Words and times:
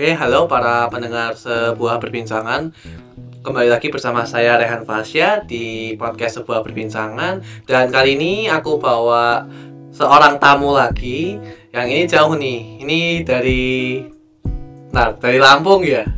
Oke, 0.00 0.16
halo 0.16 0.48
para 0.48 0.88
pendengar 0.88 1.36
sebuah 1.36 2.00
perbincangan. 2.00 2.72
Kembali 3.44 3.68
lagi 3.68 3.92
bersama 3.92 4.24
saya 4.24 4.56
Rehan 4.56 4.88
Fasya 4.88 5.44
di 5.44 5.92
podcast 6.00 6.40
sebuah 6.40 6.64
perbincangan 6.64 7.44
dan 7.68 7.92
kali 7.92 8.16
ini 8.16 8.48
aku 8.48 8.80
bawa 8.80 9.44
seorang 9.92 10.40
tamu 10.40 10.72
lagi. 10.72 11.36
Yang 11.76 11.86
ini 11.92 12.02
jauh 12.08 12.32
nih. 12.32 12.60
Ini 12.80 13.00
dari 13.28 14.00
Nah, 14.96 15.12
dari 15.20 15.36
Lampung 15.36 15.84
ya. 15.84 16.08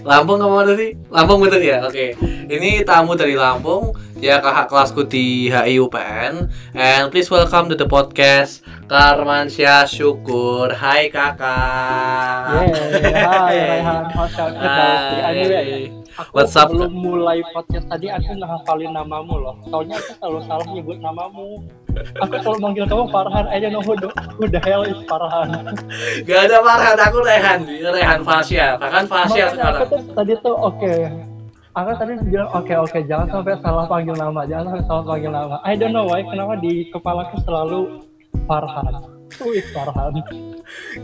Lampung 0.00 0.40
ke 0.40 0.48
mana 0.48 0.72
sih? 0.72 0.96
Lampung 1.12 1.44
betul 1.44 1.60
ya? 1.60 1.84
Oke. 1.84 2.16
Ini 2.48 2.88
tamu 2.88 3.12
dari 3.12 3.36
Lampung. 3.36 3.92
Dia 4.16 4.40
kakak 4.40 4.72
kelasku 4.72 5.04
di 5.04 5.52
HI 5.52 5.76
UPN. 5.80 6.48
And 6.72 7.12
please 7.12 7.28
welcome 7.28 7.68
to 7.68 7.76
the 7.76 7.84
podcast 7.84 8.64
Karmansyah 8.88 9.84
Syukur. 9.84 10.72
Hai 10.72 11.12
kakak. 11.12 12.64
Yeay, 12.64 13.12
hai 13.12 13.56
Raihan, 13.60 14.04
Masya 14.12 14.42
Allah. 14.48 15.28
Anyway, 15.32 15.92
aku 16.16 16.32
What's 16.32 16.56
up, 16.56 16.72
belum 16.72 16.92
mulai 16.96 17.44
podcast 17.52 17.84
tadi 17.88 18.08
aku 18.08 18.40
nggak 18.40 18.50
hafalin 18.60 18.92
namamu 18.96 19.36
loh. 19.36 19.56
Soalnya 19.68 20.00
aku 20.00 20.12
selalu 20.16 20.38
salah 20.48 20.66
nyebut 20.68 20.96
namamu. 21.00 21.64
Aku 22.22 22.34
selalu 22.40 22.58
manggil 22.62 22.84
kamu 22.86 23.04
Farhan. 23.10 23.44
I 23.50 23.56
don't 23.58 23.72
know 23.74 23.82
who 23.84 23.94
the, 23.98 24.08
who 24.38 24.44
the 24.46 24.60
hell 24.62 24.82
is 24.86 24.98
Farhan. 25.06 25.48
Gak 26.24 26.40
ada 26.48 26.56
Farhan, 26.62 26.96
aku 26.98 27.18
Rehan. 27.24 27.60
Rehan 27.66 28.20
Fasya. 28.22 28.78
Bahkan 28.78 29.04
Fasya 29.10 29.44
Makanya 29.46 29.46
aku 29.46 29.56
sekarang. 29.56 29.80
tuh 29.90 30.00
tadi 30.14 30.32
tuh 30.40 30.56
oke. 30.56 30.94
Aku 31.70 31.90
tadi 31.94 32.12
bilang 32.26 32.50
oke 32.50 32.74
oke 32.82 32.98
jangan 33.06 33.26
sampai 33.30 33.54
salah 33.62 33.86
panggil 33.86 34.18
nama, 34.18 34.42
jangan 34.42 34.74
sampai 34.74 34.84
salah 34.90 35.04
panggil 35.06 35.30
nama. 35.30 35.56
I 35.62 35.78
don't 35.78 35.94
know 35.94 36.06
why 36.06 36.26
kenapa 36.26 36.58
di 36.58 36.90
kepalaku 36.90 37.38
selalu 37.46 37.80
Farhan. 38.50 39.06
Is 39.54 39.66
Farhan? 39.70 40.12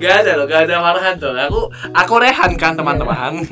Gak 0.02 0.14
ada 0.26 0.30
loh, 0.34 0.46
gak 0.50 0.66
ada 0.66 0.82
Farhan 0.82 1.14
tuh. 1.22 1.32
Aku 1.34 1.60
aku 1.94 2.14
Rehan 2.18 2.58
kan 2.58 2.74
teman-teman. 2.74 3.42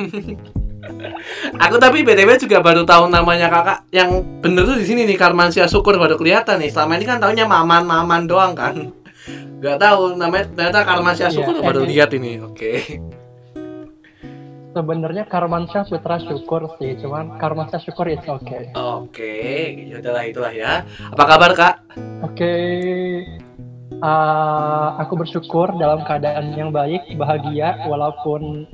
Aku 1.56 1.76
tapi 1.80 2.02
btw 2.02 2.36
juga 2.36 2.58
baru 2.60 2.82
tahu 2.86 3.08
namanya 3.08 3.48
kakak 3.48 3.78
yang 3.90 4.22
bener 4.40 4.64
tuh 4.68 4.76
di 4.78 4.86
sini 4.86 5.04
nih 5.08 5.16
Karmansyah 5.18 5.68
Syukur 5.70 5.96
baru 5.96 6.18
kelihatan 6.20 6.60
nih. 6.60 6.70
Selama 6.72 6.98
ini 6.98 7.04
kan 7.06 7.18
taunya 7.18 7.46
Maman 7.48 7.84
Maman 7.86 8.28
doang 8.28 8.52
kan. 8.52 8.92
Gak 9.64 9.80
tahu 9.80 10.20
namanya 10.20 10.44
ternyata 10.52 10.84
Karmansyah 10.84 11.28
Iya, 11.32 11.36
Syukur 11.40 11.54
baru 11.64 11.80
ini- 11.84 11.90
lihat 11.96 12.10
ini. 12.12 12.32
Oke. 12.44 12.72
Sebenarnya 14.74 15.24
Karmansyah 15.30 15.86
Putra 15.86 16.18
Syukur 16.18 16.66
sih, 16.82 16.98
cuman 16.98 17.38
Karmansyah 17.38 17.78
Syukur 17.78 18.10
okay. 18.10 18.74
Oke, 18.74 19.34
ya 19.86 20.02
udahlah 20.02 20.24
itulah 20.26 20.50
ya. 20.50 20.82
Apa 21.14 21.24
kabar 21.30 21.54
kak? 21.54 21.74
Oke, 22.26 22.52
uh, 24.02 24.88
aku 24.98 25.14
bersyukur 25.14 25.70
dalam 25.78 26.02
keadaan 26.02 26.58
yang 26.58 26.74
baik, 26.74 27.06
bahagia, 27.14 27.86
walaupun 27.86 28.66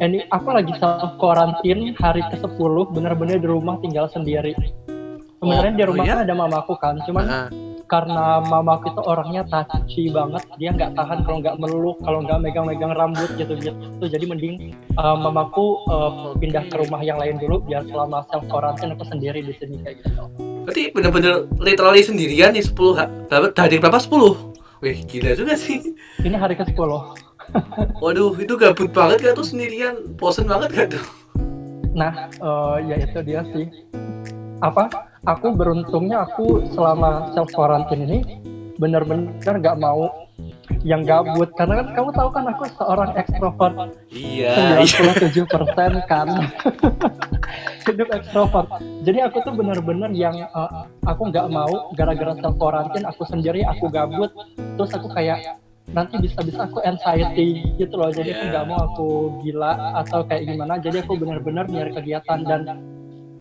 ini 0.00 0.24
aku 0.30 0.48
lagi 0.54 0.72
self 0.78 1.18
quarantine 1.18 1.92
hari 1.98 2.22
ke-10, 2.30 2.72
bener-bener 2.94 3.36
di 3.36 3.48
rumah 3.48 3.76
tinggal 3.82 4.08
sendiri. 4.08 4.54
Sebenarnya 5.42 5.72
Oh, 5.74 5.78
di 5.78 5.84
rumah 5.90 6.04
oh 6.04 6.06
iya? 6.06 6.14
kan 6.14 6.20
ada 6.22 6.34
mamaku 6.38 6.74
kan, 6.78 6.94
cuman 7.02 7.24
Ah, 7.26 7.48
karena 7.90 8.38
mamaku 8.40 8.94
itu 8.94 9.02
orangnya 9.02 9.42
touchy 9.44 10.06
banget, 10.08 10.42
dia 10.56 10.70
nggak 10.70 10.94
tahan 10.94 11.26
kalau 11.26 11.38
nggak 11.42 11.56
meluk, 11.58 11.98
kalau 12.00 12.22
nggak 12.22 12.38
megang-megang 12.40 12.94
rambut 12.94 13.26
gitu-gitu. 13.34 13.74
Jadi 14.00 14.24
mending 14.24 14.70
uh, 14.96 15.18
mamaku 15.18 15.82
uh, 15.90 16.32
pindah 16.38 16.62
ke 16.70 16.78
rumah 16.78 17.02
yang 17.02 17.18
lain 17.18 17.42
dulu, 17.42 17.58
biar 17.66 17.82
selama 17.90 18.22
self 18.30 18.46
quarantine 18.46 18.94
aku 18.94 19.02
sendiri 19.10 19.42
di 19.42 19.52
sini 19.58 19.82
kayak 19.82 19.98
gitu. 20.06 20.24
berarti 20.62 20.94
bener-bener 20.94 21.50
literally 21.58 22.06
sendirian 22.06 22.54
nih 22.54 22.62
10 22.62 22.78
ha- 22.94 23.10
berapa 23.26 23.50
dari 23.50 23.82
berapa 23.82 23.98
10? 23.98 24.54
Wih, 24.78 24.98
gila 25.06 25.34
juga 25.34 25.54
sih. 25.54 25.78
Ini 26.22 26.34
hari 26.38 26.54
ke-10. 26.54 26.90
Waduh, 28.02 28.34
itu 28.38 28.54
gabut 28.58 28.90
banget 28.90 29.18
gak 29.22 29.34
tuh 29.38 29.46
sendirian? 29.46 29.94
Bosen 30.18 30.48
banget 30.48 30.68
gak 30.74 30.88
tuh? 30.98 31.04
Nah, 31.92 32.28
eh, 32.28 32.76
ya 32.88 32.96
itu 33.02 33.18
dia 33.22 33.42
sih. 33.52 33.68
Apa? 34.62 34.88
Aku 35.22 35.54
beruntungnya 35.54 36.26
aku 36.26 36.66
selama 36.74 37.30
self 37.34 37.54
quarantine 37.54 38.02
ini 38.10 38.18
benar-benar 38.82 39.62
nggak 39.62 39.78
mau 39.78 40.10
yang 40.82 41.06
gabut 41.06 41.54
karena 41.54 41.84
kan 41.84 41.86
kamu 41.94 42.10
tahu 42.10 42.28
kan 42.34 42.44
aku 42.50 42.62
seorang 42.74 43.10
ekstrovert 43.14 43.74
Iya, 44.10 44.82
97% 44.82 46.10
kan 46.10 46.28
hidup 47.86 48.08
ekstrovert 48.10 48.68
jadi 49.06 49.30
aku 49.30 49.46
tuh 49.46 49.54
benar-benar 49.54 50.10
yang 50.10 50.34
eh, 50.42 50.70
aku 51.06 51.30
nggak 51.30 51.46
mau 51.50 51.94
gara-gara 51.94 52.34
self 52.42 52.58
quarantine 52.58 53.06
aku 53.06 53.22
sendiri 53.30 53.62
aku 53.62 53.86
gabut 53.92 54.34
terus 54.74 54.90
aku 54.90 55.06
kayak 55.14 55.62
nanti 55.90 56.14
bisa-bisa 56.22 56.70
aku 56.70 56.78
anxiety 56.86 57.66
gitu 57.74 57.98
loh 57.98 58.14
jadi 58.14 58.30
aku 58.32 58.42
Yeah. 58.42 58.50
nggak 58.54 58.66
mau 58.70 58.80
aku 58.86 59.08
gila 59.42 59.72
atau 60.06 60.20
kayak 60.24 60.42
gimana 60.46 60.78
jadi 60.78 61.02
aku 61.02 61.18
benar-benar 61.18 61.66
nyari 61.66 61.90
kegiatan 61.90 62.38
dan 62.46 62.62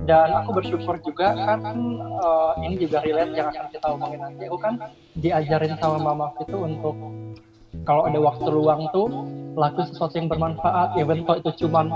dan 0.10 0.30
aku 0.34 0.50
bersyukur 0.58 0.98
juga 1.06 1.38
kan 1.38 1.62
eh, 2.02 2.52
ini 2.66 2.76
juga 2.82 3.06
relate 3.06 3.34
yang 3.38 3.54
akan 3.54 3.66
kita 3.70 3.88
omongin 3.94 4.20
nanti 4.26 4.44
aku 4.50 4.58
kan 4.58 4.74
diajarin 5.14 5.78
sama 5.78 5.98
mama 6.02 6.34
itu 6.42 6.58
untuk 6.58 6.98
kalau 7.86 8.10
ada 8.10 8.20
waktu 8.20 8.50
luang 8.50 8.90
tuh 8.90 9.08
lakuin 9.54 9.88
sesuatu 9.94 10.18
yang 10.18 10.28
bermanfaat 10.28 10.98
even 10.98 11.22
kalau 11.24 11.38
itu 11.40 11.52
cuman 11.66 11.88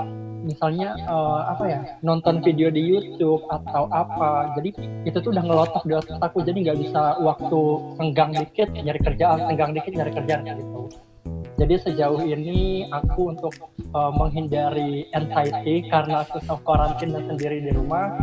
misalnya 0.46 0.94
eh, 0.96 1.42
apa 1.50 1.64
ya 1.66 1.80
nonton 2.06 2.40
video 2.46 2.70
di 2.70 2.86
YouTube 2.86 3.42
atau 3.50 3.90
apa 3.90 4.54
jadi 4.56 4.70
itu 5.04 5.18
tuh 5.18 5.34
udah 5.34 5.44
ngelotok 5.44 5.84
di 5.90 5.94
otak 5.98 6.22
aku 6.22 6.46
jadi 6.46 6.58
nggak 6.70 6.80
bisa 6.86 7.18
waktu 7.20 7.62
senggang 7.98 8.32
dikit 8.32 8.70
nyari 8.72 9.00
kerjaan 9.02 9.40
senggang 9.50 9.72
dikit 9.74 9.92
nyari 9.98 10.12
kerjaan 10.14 10.42
gitu 10.46 10.82
jadi 11.56 11.74
sejauh 11.88 12.22
ini 12.22 12.86
aku 12.94 13.34
untuk 13.34 13.54
eh, 13.82 14.12
menghindari 14.14 15.10
anxiety 15.18 15.90
karena 15.90 16.22
aku 16.22 16.38
self 16.46 16.62
quarantine 16.62 17.12
dan 17.12 17.26
sendiri 17.26 17.66
di 17.66 17.72
rumah 17.74 18.22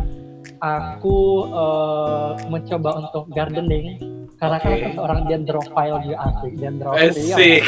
aku 0.62 1.50
eh, 1.50 2.30
mencoba 2.46 2.90
untuk 3.02 3.26
gardening 3.34 3.98
karena 4.38 4.58
kan 4.58 4.70
Oke. 4.74 4.78
aku 4.78 4.88
seorang 4.98 5.20
dendrophile 5.30 5.98
juga 6.02 6.16
asik 6.30 6.52
dendrophile 6.58 7.14
asik. 7.14 7.64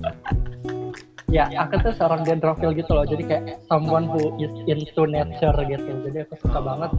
ya 1.30 1.46
aku 1.56 1.78
tuh 1.80 1.92
seorang 1.94 2.26
dendrophile 2.26 2.74
gitu 2.74 2.90
loh. 2.92 3.06
Jadi 3.06 3.22
kayak 3.24 3.44
someone 3.70 4.10
who 4.10 4.34
is 4.42 4.52
into 4.66 5.06
nature 5.06 5.54
gitu. 5.64 5.90
Jadi 6.10 6.26
aku 6.26 6.34
suka 6.42 6.58
banget. 6.58 6.90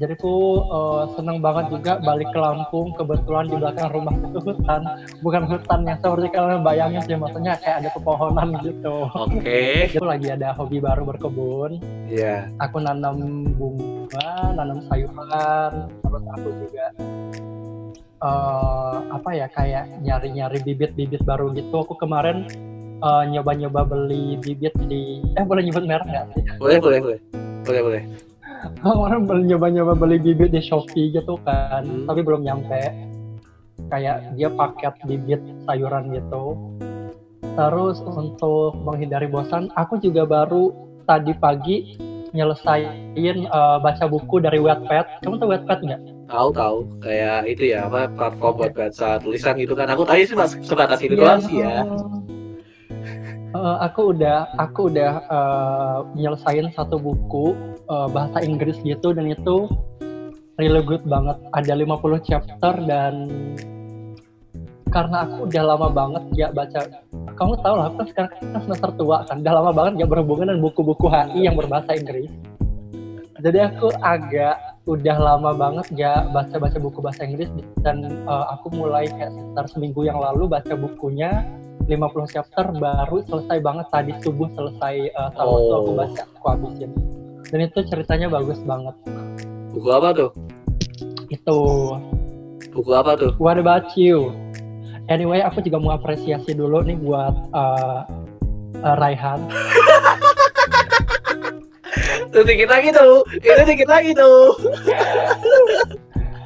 Jadi 0.00 0.12
aku 0.16 0.36
eh, 0.64 1.02
seneng 1.18 1.42
banget 1.42 1.66
juga 1.74 1.92
balik 2.00 2.30
ke 2.30 2.38
Lampung 2.38 2.94
kebetulan 2.94 3.50
di 3.50 3.56
belakang 3.58 3.90
rumah 3.90 4.14
itu 4.14 4.38
hutan. 4.38 4.82
Bukan 5.24 5.42
hutan 5.50 5.80
yang 5.88 5.98
seperti 5.98 6.28
kalian 6.30 6.62
bayangin 6.62 7.02
sih. 7.04 7.16
Maksudnya 7.18 7.58
kayak 7.58 7.84
ada 7.84 7.90
pepohonan 7.96 8.48
gitu. 8.62 9.10
Oke. 9.10 9.90
Jadi 9.90 9.96
aku 9.98 10.06
lagi 10.06 10.28
ada 10.30 10.48
hobi 10.54 10.78
baru 10.78 11.02
berkebun. 11.08 11.72
Iya. 12.10 12.50
aku 12.58 12.82
nanam 12.82 13.46
bunga 13.54 14.50
nanam 14.50 14.82
sayuran 14.90 15.86
terus 16.02 16.24
aku 16.26 16.48
juga 16.58 16.86
eh 18.20 18.96
apa 19.14 19.30
ya 19.30 19.46
kayak 19.46 20.02
nyari-nyari 20.04 20.58
bibit-bibit 20.60 21.24
baru 21.24 21.54
gitu. 21.56 21.72
Aku 21.80 21.96
kemarin 21.96 22.44
eh, 23.00 23.24
nyoba-nyoba 23.28 23.80
beli 23.82 24.36
bibit 24.38 24.72
di 24.84 25.24
eh 25.34 25.42
boleh 25.42 25.62
nyebut 25.64 25.84
merek 25.84 26.06
nggak 26.06 26.26
sih 26.32 26.42
Boleh, 26.56 26.76
boleh, 26.78 26.98
boleh. 27.00 27.18
Boleh, 27.60 27.82
boleh. 27.82 28.02
kemarin 28.84 29.24
beli 29.24 29.42
nyoba-nyoba 29.46 29.92
beli 29.94 30.16
bibit 30.18 30.52
di 30.52 30.60
Shopee 30.60 31.10
gitu 31.10 31.40
kan 31.42 31.82
Hmm. 31.82 32.04
tapi 32.04 32.20
belum 32.20 32.44
nyampe 32.44 32.92
kayak 33.88 34.36
dia 34.36 34.52
paket 34.52 34.94
bibit 35.02 35.40
sayuran 35.64 36.12
gitu 36.12 36.54
terus 37.56 37.98
untuk 38.04 38.76
menghindari 38.84 39.26
bosan 39.26 39.72
aku 39.74 39.96
juga 39.96 40.22
baru 40.22 40.70
tadi 41.04 41.32
pagi 41.34 41.96
nyelesain 42.30 43.16
eh, 43.18 43.76
baca 43.80 44.04
buku 44.06 44.38
dari 44.38 44.60
Wattpad 44.60 45.24
kamu 45.24 45.34
tahu 45.36 45.50
Wattpad 45.50 45.80
nggak 45.82 46.02
Tahu, 46.30 46.54
tahu. 46.54 46.86
Kayak 47.02 47.42
itu 47.50 47.74
ya, 47.74 47.90
apa 47.90 48.06
platform 48.06 48.54
buat 48.54 48.70
baca 48.70 49.18
tulisan 49.18 49.58
gitu 49.58 49.74
kan. 49.74 49.90
Aku 49.90 50.06
tadi 50.06 50.30
sih 50.30 50.38
mas 50.38 50.54
sebatas 50.62 51.02
itu 51.02 51.18
Iya. 51.18 51.26
doang 51.26 51.40
sih 51.42 51.58
ya. 51.58 51.82
Eh, 53.50 53.76
aku 53.82 54.14
udah 54.14 54.46
aku 54.62 54.94
udah 54.94 55.12
eh, 55.26 55.98
nyelesain 56.14 56.70
satu 56.70 57.02
buku 57.02 57.58
eh, 57.90 58.08
bahasa 58.14 58.46
Inggris 58.46 58.78
gitu 58.86 59.10
dan 59.10 59.26
itu 59.26 59.66
really 60.54 60.78
good 60.86 61.02
banget. 61.02 61.34
Ada 61.58 61.74
50 61.74 62.22
chapter 62.22 62.74
dan 62.86 63.26
karena 64.94 65.26
aku 65.26 65.50
udah 65.50 65.62
lama 65.66 65.88
banget 65.90 66.22
gak 66.34 66.52
baca 66.58 66.80
kamu 67.38 67.54
tahu 67.62 67.74
lah 67.78 67.94
kan 67.94 68.06
sekarang 68.10 68.30
kan 68.42 68.60
semester 68.66 68.90
tua 68.98 69.22
kan 69.22 69.38
udah 69.38 69.54
lama 69.62 69.70
banget 69.70 70.02
gak 70.02 70.10
berhubungan 70.10 70.50
dengan 70.50 70.66
buku-buku 70.66 71.06
HI 71.06 71.46
yang 71.46 71.54
berbahasa 71.54 71.94
Inggris 71.94 72.26
jadi 73.38 73.70
aku 73.70 73.94
agak 74.02 74.58
udah 74.90 75.16
lama 75.16 75.54
banget 75.54 75.86
gak 75.94 76.34
baca-baca 76.34 76.78
buku 76.82 76.98
bahasa 76.98 77.22
Inggris 77.22 77.46
dan 77.86 78.02
eh, 78.02 78.44
aku 78.50 78.74
mulai 78.74 79.06
kayak 79.14 79.30
sekitar 79.30 79.64
seminggu 79.70 80.02
yang 80.02 80.18
lalu 80.18 80.50
baca 80.50 80.74
bukunya 80.74 81.46
50 81.90 81.98
chapter 82.30 82.70
baru 82.72 83.18
selesai 83.26 83.58
banget 83.58 83.86
tadi 83.90 84.12
subuh 84.20 84.46
selesai 84.54 84.94
eh, 85.10 85.28
salah 85.34 85.50
waktu 85.50 85.74
aku 85.74 85.90
Oh. 85.90 85.96
baca 85.98 86.22
aku 86.30 86.46
habisin 86.48 86.90
dan 87.50 87.58
itu 87.60 87.78
ceritanya 87.84 88.30
bagus 88.30 88.62
banget 88.62 88.94
Buku 89.70 89.88
apa 89.88 90.08
tuh? 90.12 90.30
itu 91.28 91.58
Buku 92.70 92.90
apa 92.92 93.12
tuh? 93.14 93.34
what 93.36 93.58
about 93.58 93.90
you 93.94 94.30
anyway 95.06 95.42
aku 95.42 95.58
juga 95.60 95.76
mau 95.76 95.92
apresiasi 95.92 96.54
dulu 96.54 96.78
nih 96.80 96.94
buat 96.96 97.34
uh, 97.50 98.06
uh, 98.80 98.94
Raihan. 98.96 99.42
Itu 102.30 102.46
dikit 102.46 102.70
lagi 102.70 102.94
tuh, 102.94 103.26
itu 103.34 103.62
dikit 103.66 103.90
lagi 103.90 104.14
tuh. 104.14 104.54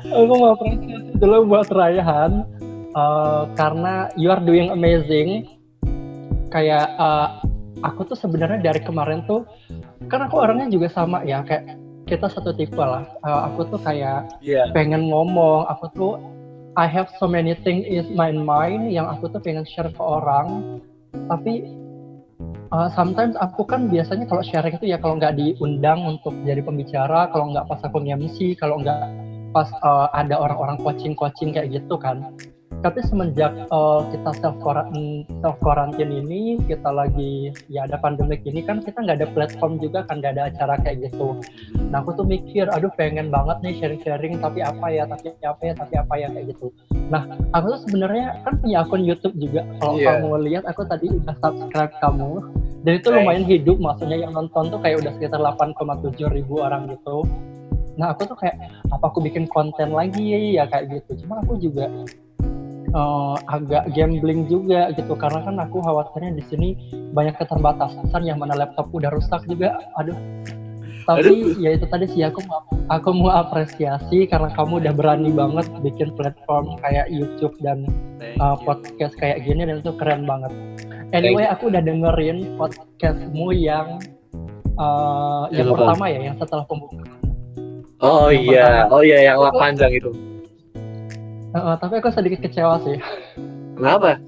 aku 0.08 0.24
mau 0.26 0.56
apresiasi 0.56 1.12
dulu 1.14 1.44
buat 1.46 1.68
Raihan 1.68 2.48
uh, 2.94 3.50
karena 3.58 4.08
you 4.16 4.30
are 4.30 4.40
doing 4.42 4.70
amazing. 4.70 5.46
Kayak 6.50 6.94
uh, 6.96 7.42
aku 7.82 8.06
tuh 8.14 8.16
sebenarnya 8.18 8.62
dari 8.62 8.80
kemarin 8.80 9.26
tuh 9.26 9.42
kan 10.06 10.22
aku 10.24 10.38
orangnya 10.38 10.70
juga 10.70 10.86
sama 10.88 11.26
ya 11.26 11.42
kayak 11.42 11.76
kita 12.06 12.30
satu 12.30 12.54
tipe 12.54 12.78
lah. 12.78 13.04
Uh, 13.26 13.50
aku 13.50 13.66
tuh 13.68 13.80
kayak 13.82 14.28
Iya. 14.44 14.70
pengen 14.72 15.08
ngomong, 15.10 15.66
aku 15.68 15.86
tuh 15.96 16.12
I 16.74 16.90
have 16.90 17.06
so 17.22 17.30
many 17.30 17.54
things 17.62 17.86
in 17.86 18.18
my 18.18 18.34
mind 18.34 18.90
yang 18.90 19.06
aku 19.06 19.30
tuh 19.30 19.40
pengen 19.42 19.66
share 19.66 19.90
ke 19.90 20.02
orang. 20.02 20.80
Tapi 21.30 21.70
uh, 22.74 22.90
sometimes 22.92 23.38
aku 23.38 23.62
kan 23.62 23.86
biasanya 23.86 24.26
kalau 24.26 24.42
sharing 24.42 24.74
itu 24.76 24.90
ya 24.90 24.98
kalau 24.98 25.16
nggak 25.16 25.38
diundang 25.38 26.02
untuk 26.02 26.34
jadi 26.42 26.60
pembicara, 26.60 27.30
kalau 27.30 27.54
nggak 27.54 27.66
pas 27.70 27.80
aku 27.86 28.02
nge-MC, 28.02 28.58
kalau 28.58 28.82
nggak 28.82 29.00
pas 29.54 29.70
uh, 29.86 30.10
ada 30.12 30.34
orang-orang 30.34 30.76
coaching-coaching 30.82 31.54
kayak 31.54 31.70
gitu 31.78 31.94
kan. 31.94 32.34
Tapi 32.84 33.00
semenjak 33.00 33.48
uh, 33.72 34.04
kita 34.12 34.44
self 34.44 34.60
quarantine, 34.60 35.24
self 35.40 35.56
quarantine 35.64 36.20
ini, 36.20 36.60
kita 36.68 36.92
lagi 36.92 37.48
ya 37.72 37.88
ada 37.88 37.96
pandemik 37.96 38.44
ini 38.44 38.60
kan 38.60 38.84
kita 38.84 39.00
nggak 39.00 39.24
ada 39.24 39.28
platform 39.32 39.80
juga 39.80 40.04
kan 40.04 40.20
nggak 40.20 40.36
ada 40.36 40.52
acara 40.52 40.76
kayak 40.84 41.08
gitu. 41.08 41.40
Nah 41.88 42.04
aku 42.04 42.12
tuh 42.12 42.28
mikir, 42.28 42.68
aduh 42.68 42.92
pengen 42.92 43.32
banget 43.32 43.56
nih 43.64 43.74
sharing-sharing 43.80 44.36
tapi 44.36 44.60
apa 44.60 44.86
ya, 44.92 45.08
tapi 45.08 45.32
apa 45.40 45.62
ya, 45.64 45.72
tapi 45.72 45.94
apa 45.96 46.14
ya 46.20 46.28
kayak 46.28 46.46
gitu. 46.52 46.66
Nah 47.08 47.24
aku 47.56 47.72
tuh 47.72 47.80
sebenarnya 47.88 48.44
kan 48.44 48.52
punya 48.60 48.84
akun 48.84 49.00
YouTube 49.00 49.32
juga. 49.40 49.64
Kalau 49.80 49.96
Iya. 49.96 50.20
kamu 50.20 50.28
lihat 50.44 50.64
aku 50.68 50.84
tadi 50.84 51.08
udah 51.08 51.34
subscribe 51.40 51.94
kamu 52.04 52.32
dan 52.84 52.92
itu 53.00 53.08
lumayan 53.08 53.48
hidup, 53.48 53.80
maksudnya 53.80 54.28
yang 54.28 54.36
nonton 54.36 54.68
tuh 54.68 54.76
kayak 54.84 55.00
udah 55.00 55.12
sekitar 55.16 55.40
8,7 55.40 56.28
ribu 56.28 56.60
orang 56.60 56.92
gitu. 56.92 57.24
Nah 57.96 58.12
aku 58.12 58.28
tuh 58.28 58.36
kayak 58.36 58.60
apa 58.92 59.04
aku 59.08 59.24
bikin 59.24 59.48
konten 59.48 59.96
lagi 59.96 60.52
ya 60.60 60.68
kayak 60.68 61.00
gitu. 61.00 61.24
Cuma 61.24 61.40
aku 61.40 61.56
juga 61.56 61.88
eh, 62.94 63.36
agak 63.50 63.90
gambling 63.92 64.46
juga 64.46 64.94
gitu 64.94 65.18
karena 65.18 65.42
kan 65.42 65.58
aku 65.58 65.82
khawatirnya 65.82 66.38
di 66.38 66.44
sini 66.46 66.68
banyak 67.10 67.34
keterbatasan 67.36 68.22
yang 68.22 68.38
mana 68.38 68.54
laptop 68.54 68.88
udah 68.94 69.10
rusak 69.10 69.42
juga. 69.50 69.76
Aduh. 69.98 70.16
Tapi 71.04 71.60
ya 71.60 71.76
itu 71.76 71.84
tadi 71.84 72.08
sih 72.08 72.24
aku 72.24 72.40
mau 72.48 72.64
aku 72.88 73.12
mau 73.12 73.28
apresiasi 73.28 74.24
karena 74.24 74.48
kamu 74.56 74.80
udah 74.80 74.92
berani 74.96 75.30
banget 75.36 75.68
bikin 75.84 76.16
platform 76.16 76.80
kayak 76.80 77.12
YouTube 77.12 77.52
dan 77.60 77.84
Thank 78.16 78.40
uh, 78.40 78.56
you. 78.56 78.64
podcast 78.64 79.14
kayak 79.20 79.44
gini 79.44 79.68
dan 79.68 79.84
itu 79.84 79.92
keren 80.00 80.24
banget. 80.24 80.52
Anyway, 81.12 81.44
aku 81.44 81.68
udah 81.68 81.84
dengerin 81.84 82.56
podcastmu 82.56 83.52
yang 83.52 84.00
uh, 84.80 85.46
yang 85.52 85.68
Yang 85.68 85.76
pertama 85.78 86.04
ya, 86.10 86.20
yang 86.32 86.36
setelah 86.40 86.64
pembukaan. 86.66 87.06
Oh 88.02 88.28
yang 88.32 88.42
iya, 88.42 88.66
pertama. 88.66 88.94
oh 88.96 89.02
iya 89.04 89.18
yang 89.28 89.36
panjang 89.54 89.92
itu. 89.94 90.10
Uh, 91.54 91.78
tapi 91.78 92.02
aku 92.02 92.10
sedikit 92.10 92.42
kecewa 92.42 92.82
sih. 92.82 92.98
Kenapa? 93.78 94.18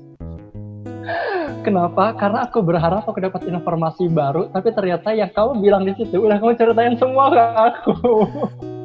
Kenapa? 1.66 2.14
Karena 2.14 2.46
aku 2.46 2.62
berharap 2.62 3.02
aku 3.10 3.18
dapat 3.18 3.42
informasi 3.50 4.06
baru, 4.06 4.46
tapi 4.54 4.70
ternyata 4.70 5.10
yang 5.10 5.34
kamu 5.34 5.58
bilang 5.58 5.82
di 5.82 5.98
situ 5.98 6.22
udah 6.22 6.38
kamu 6.38 6.54
ceritain 6.54 6.94
semua 6.94 7.34
ke 7.34 7.42
aku. 7.42 7.94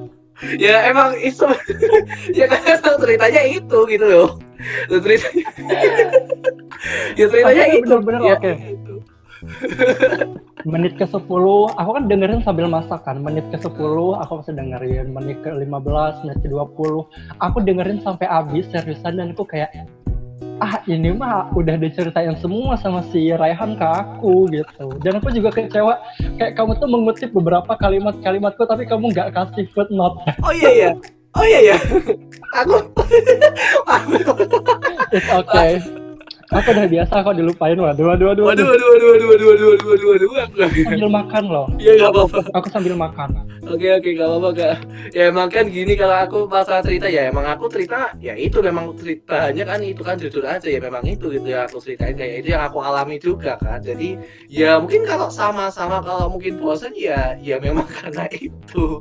ya 0.57 0.89
emang 0.89 1.13
itu 1.21 1.45
ya 2.39 2.49
kan 2.49 2.81
ceritanya 2.81 3.41
itu 3.45 3.77
gitu 3.85 4.05
loh 4.09 4.29
ceritanya 4.89 5.45
ya 7.19 7.25
ceritanya 7.29 7.61
Tapi 7.61 7.77
itu 7.77 7.85
bener-bener 7.85 8.21
ya, 8.25 8.35
oke. 8.37 8.51
itu. 8.57 8.95
Menit 10.63 10.93
ke 10.97 11.05
10, 11.09 11.25
aku 11.73 11.89
kan 11.97 12.03
dengerin 12.05 12.41
sambil 12.45 12.69
masak 12.69 13.01
kan. 13.01 13.17
Menit 13.17 13.45
ke 13.49 13.57
10 13.57 13.71
aku 14.21 14.31
masih 14.41 14.53
dengerin, 14.53 15.07
menit 15.09 15.37
ke 15.41 15.49
15, 15.49 16.21
menit 16.25 16.37
ke 16.41 16.47
20. 16.49 17.05
Aku 17.41 17.57
dengerin 17.61 17.99
sampai 18.05 18.29
habis 18.29 18.69
seriusan 18.69 19.17
dan 19.17 19.33
aku 19.33 19.45
kayak 19.45 19.73
ah 20.61 20.77
ini 20.85 21.09
mah 21.09 21.49
udah 21.57 21.73
diceritain 21.73 22.37
semua 22.37 22.77
sama 22.77 23.01
si 23.09 23.33
Raihan 23.33 23.73
ke 23.73 23.85
aku 23.85 24.45
gitu. 24.53 24.93
Dan 25.01 25.17
aku 25.17 25.33
juga 25.33 25.49
kecewa 25.49 25.97
kayak 26.37 26.53
kamu 26.53 26.77
tuh 26.77 26.89
mengutip 26.89 27.29
beberapa 27.33 27.73
kalimat-kalimatku 27.81 28.61
tapi 28.69 28.85
kamu 28.85 29.09
nggak 29.09 29.33
kasih 29.33 29.65
footnote. 29.73 30.21
oh 30.45 30.53
iya 30.53 30.69
iya 30.69 30.91
oh 31.33 31.45
iya 31.45 31.59
iya 31.73 31.77
aku 32.53 32.77
It's 35.11 35.27
okay. 35.27 36.00
Aku 36.51 36.67
udah 36.75 36.83
biasa 36.83 37.23
kok 37.23 37.35
dilupain 37.39 37.79
waduh 37.79 38.11
waduh 38.11 38.27
waduh. 38.35 38.43
waduh 38.43 38.65
waduh 38.67 38.87
waduh 38.91 39.07
waduh 39.07 39.27
waduh 39.31 39.47
waduh 39.47 39.67
waduh 39.71 39.87
waduh 39.87 40.07
waduh 40.11 40.29
aku 40.43 40.55
Sambil 40.83 41.07
makan 41.07 41.43
loh. 41.47 41.67
ya 41.79 41.91
nggak 41.95 42.11
apa-apa 42.11 42.39
Aku 42.59 42.67
sambil 42.67 42.95
makan. 42.99 43.29
Oke 43.61 43.87
oke 43.87 44.09
gak 44.17 44.27
apa-apa 44.27 44.49
kak. 44.57 44.75
Ya 45.15 45.23
emang 45.31 45.47
kan 45.47 45.69
gini 45.71 45.93
kalau 45.95 46.17
aku 46.17 46.39
masalah 46.51 46.83
cerita 46.83 47.07
ya 47.07 47.31
emang 47.31 47.47
aku 47.47 47.71
cerita 47.71 48.11
ya 48.19 48.35
itu 48.35 48.59
memang 48.59 48.91
ceritanya 48.99 49.63
kan 49.63 49.79
itu 49.79 50.01
kan 50.03 50.19
jujur 50.19 50.43
aja 50.43 50.67
ya 50.67 50.79
memang 50.83 51.05
itu 51.07 51.31
gitu 51.31 51.47
ya 51.47 51.69
aku 51.69 51.79
ceritain 51.79 52.17
kayak 52.19 52.43
itu 52.43 52.51
yang 52.51 52.67
aku 52.67 52.83
alami 52.83 53.15
juga 53.15 53.55
kan. 53.55 53.79
Jadi 53.79 54.19
ya 54.51 54.75
mungkin 54.75 55.07
kalau 55.07 55.31
sama-sama 55.31 56.03
kalau 56.03 56.27
mungkin 56.27 56.59
bosan 56.59 56.91
ya 56.99 57.37
ya 57.39 57.63
memang 57.63 57.87
karena 58.01 58.27
itu 58.33 58.99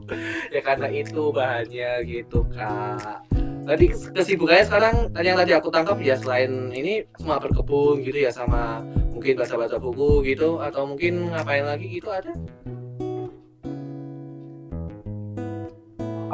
ya 0.55 0.61
karena 0.63 0.87
itu 0.87 1.35
bahannya 1.35 1.91
gitu 2.07 2.47
kak. 2.55 3.40
Tadi 3.71 3.87
kesibukannya 3.87 4.67
sekarang 4.67 4.95
tadi 5.15 5.31
yang 5.31 5.39
tadi 5.39 5.55
aku 5.55 5.71
tangkap 5.71 6.03
ya 6.03 6.19
selain 6.19 6.75
ini 6.75 7.07
semua 7.15 7.39
berkebun 7.39 8.03
gitu 8.03 8.19
ya 8.19 8.35
sama 8.35 8.83
mungkin 9.15 9.39
baca-baca 9.39 9.79
buku 9.79 10.27
gitu 10.27 10.59
atau 10.59 10.91
mungkin 10.91 11.31
ngapain 11.31 11.63
lagi 11.63 11.87
gitu 11.87 12.11
ada? 12.11 12.35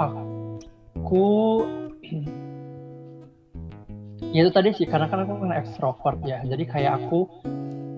Aku 0.01 1.29
ya 4.33 4.41
itu 4.49 4.51
tadi 4.57 4.73
sih 4.73 4.89
karena 4.89 5.05
kan 5.05 5.29
aku 5.29 5.37
kan 5.37 5.61
extrovert 5.61 6.17
ya. 6.25 6.41
Jadi 6.41 6.65
kayak 6.65 7.05
aku 7.05 7.29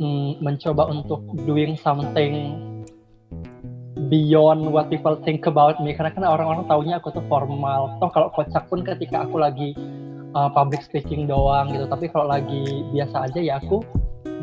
mm, 0.02 0.42
mencoba 0.42 0.90
untuk 0.90 1.22
doing 1.46 1.78
something 1.78 2.58
beyond 4.08 4.72
what 4.72 4.88
people 4.88 5.16
think 5.22 5.44
about 5.44 5.76
me 5.84 5.92
karena 5.92 6.12
kan 6.12 6.24
orang-orang 6.24 6.64
taunya 6.66 6.96
aku 6.96 7.12
tuh 7.12 7.24
formal. 7.28 7.92
Toh 8.00 8.10
kalau 8.12 8.28
kocak 8.32 8.64
pun 8.72 8.80
ketika 8.84 9.28
aku 9.28 9.36
lagi 9.40 9.76
uh, 10.32 10.48
public 10.52 10.80
speaking 10.84 11.28
doang 11.28 11.70
gitu. 11.72 11.84
Tapi 11.88 12.08
kalau 12.08 12.32
lagi 12.32 12.84
biasa 12.92 13.28
aja 13.28 13.40
ya 13.40 13.54
aku 13.60 13.84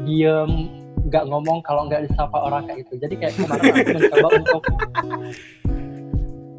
diem 0.05 0.69
nggak 1.05 1.25
ngomong 1.29 1.61
kalau 1.61 1.85
nggak 1.89 2.05
disapa 2.09 2.37
orang 2.37 2.69
kayak 2.69 2.85
gitu. 2.85 3.05
Jadi 3.05 3.15
kayak 3.17 3.33
kemarin 3.37 3.63
aku 3.73 3.89
mencoba 3.97 4.27
untuk 4.37 4.63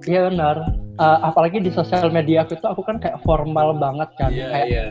Iya 0.06 0.20
benar. 0.30 0.56
Uh, 0.96 1.18
apalagi 1.28 1.60
di 1.60 1.68
sosial 1.74 2.08
media 2.08 2.46
aku 2.46 2.56
tuh 2.56 2.72
aku 2.72 2.82
kan 2.86 2.96
kayak 2.96 3.20
formal 3.26 3.76
banget 3.76 4.10
kan. 4.16 4.30
kayak 4.32 4.66
iya. 4.70 4.86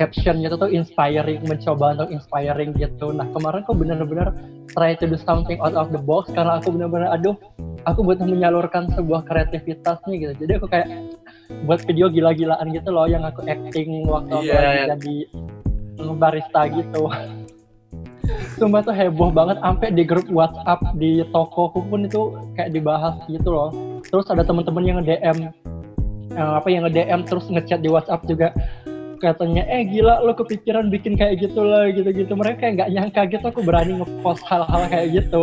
Captionnya 0.00 0.48
tuh 0.48 0.64
tuh 0.64 0.70
inspiring, 0.72 1.44
mencoba 1.44 1.92
untuk 1.92 2.08
inspiring 2.08 2.72
gitu. 2.80 3.12
Nah 3.12 3.28
kemarin 3.36 3.60
aku 3.68 3.76
bener-bener 3.76 4.32
try 4.72 4.96
to 4.96 5.04
do 5.04 5.20
something 5.20 5.60
out 5.60 5.76
of 5.76 5.92
the 5.92 6.00
box 6.00 6.32
karena 6.32 6.56
aku 6.56 6.72
bener-bener 6.72 7.12
aduh 7.12 7.36
aku 7.84 8.00
butuh 8.00 8.24
menyalurkan 8.24 8.88
sebuah 8.96 9.28
kreativitas 9.28 10.00
nih 10.08 10.24
gitu. 10.24 10.48
Jadi 10.48 10.52
aku 10.56 10.66
kayak 10.72 10.88
buat 11.68 11.84
video 11.84 12.08
gila-gilaan 12.08 12.72
gitu 12.72 12.88
loh 12.88 13.04
yang 13.04 13.28
aku 13.28 13.44
acting 13.44 14.08
waktu 14.08 14.32
aku 14.32 14.48
Iya. 14.48 14.88
lagi 14.88 15.28
jadi 16.00 16.12
barista 16.16 16.60
gitu. 16.72 17.12
Sumpah 18.56 18.80
tuh 18.80 18.94
heboh 18.96 19.28
banget 19.28 19.60
sampai 19.60 19.88
di 19.92 20.04
grup 20.06 20.24
WhatsApp 20.32 20.80
di 20.96 21.20
tokoku 21.28 21.84
pun 21.92 22.08
itu 22.08 22.32
kayak 22.56 22.72
dibahas 22.72 23.20
gitu 23.28 23.52
loh. 23.52 23.68
Terus 24.08 24.24
ada 24.32 24.40
teman-teman 24.46 24.82
yang 24.86 24.96
nge-DM 25.04 25.38
eh, 26.30 26.52
apa 26.56 26.68
yang 26.70 26.86
nge-DM 26.86 27.20
terus 27.26 27.44
ngechat 27.50 27.82
di 27.82 27.90
WhatsApp 27.90 28.24
juga 28.24 28.54
katanya 29.20 29.62
eh 29.68 29.84
gila 29.84 30.24
lo 30.24 30.32
kepikiran 30.32 30.88
bikin 30.88 31.14
kayak 31.14 31.44
gitu 31.44 31.60
lah 31.60 31.92
gitu-gitu. 31.92 32.32
Mereka 32.32 32.56
kayak 32.64 32.72
nggak 32.80 32.90
nyangka 32.96 33.22
gitu 33.28 33.44
aku 33.46 33.60
berani 33.60 34.00
ngepost 34.00 34.42
hal-hal 34.48 34.82
kayak 34.88 35.08
gitu. 35.20 35.42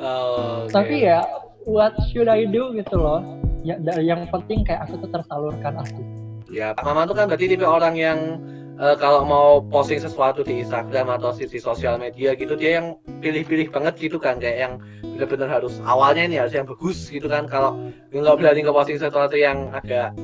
Oh, 0.00 0.64
oke. 0.64 0.72
tapi 0.72 1.04
ya 1.04 1.20
what 1.68 1.92
should 2.08 2.30
I 2.30 2.48
do 2.48 2.72
gitu 2.72 2.96
loh. 2.96 3.20
Ya 3.60 3.76
yang 4.00 4.24
penting 4.32 4.64
kayak 4.64 4.88
aku 4.88 5.04
tuh 5.04 5.10
tersalurkan 5.12 5.84
aku. 5.84 6.00
Ya 6.48 6.72
Mama 6.80 7.04
tuh 7.04 7.18
kan 7.18 7.28
berarti 7.28 7.52
tipe 7.52 7.66
orang 7.68 7.94
yang 7.98 8.40
eh, 8.80 8.96
kalau 8.96 9.28
mau 9.28 9.60
posting 9.60 10.00
sesuatu 10.00 10.40
di 10.40 10.64
Instagram 10.64 11.20
atau 11.20 11.36
di, 11.36 11.44
di 11.44 11.60
sosial 11.60 12.00
media 12.00 12.32
gitu 12.32 12.56
dia 12.56 12.80
yang 12.80 12.96
pilih-pilih 13.20 13.68
banget 13.68 14.00
gitu 14.00 14.16
kan 14.16 14.40
kayak 14.40 14.56
yang 14.56 14.74
benar-benar 15.04 15.60
harus 15.60 15.76
awalnya 15.84 16.24
ini 16.24 16.40
harus 16.40 16.56
yang 16.56 16.64
bagus 16.64 17.12
gitu 17.12 17.28
kan. 17.28 17.44
Kalau 17.44 17.76
nggak 18.08 18.36
berani 18.40 18.64
ke 18.64 18.72
posting 18.72 18.96
sesuatu 18.96 19.36
yang 19.36 19.68
agak 19.76 20.16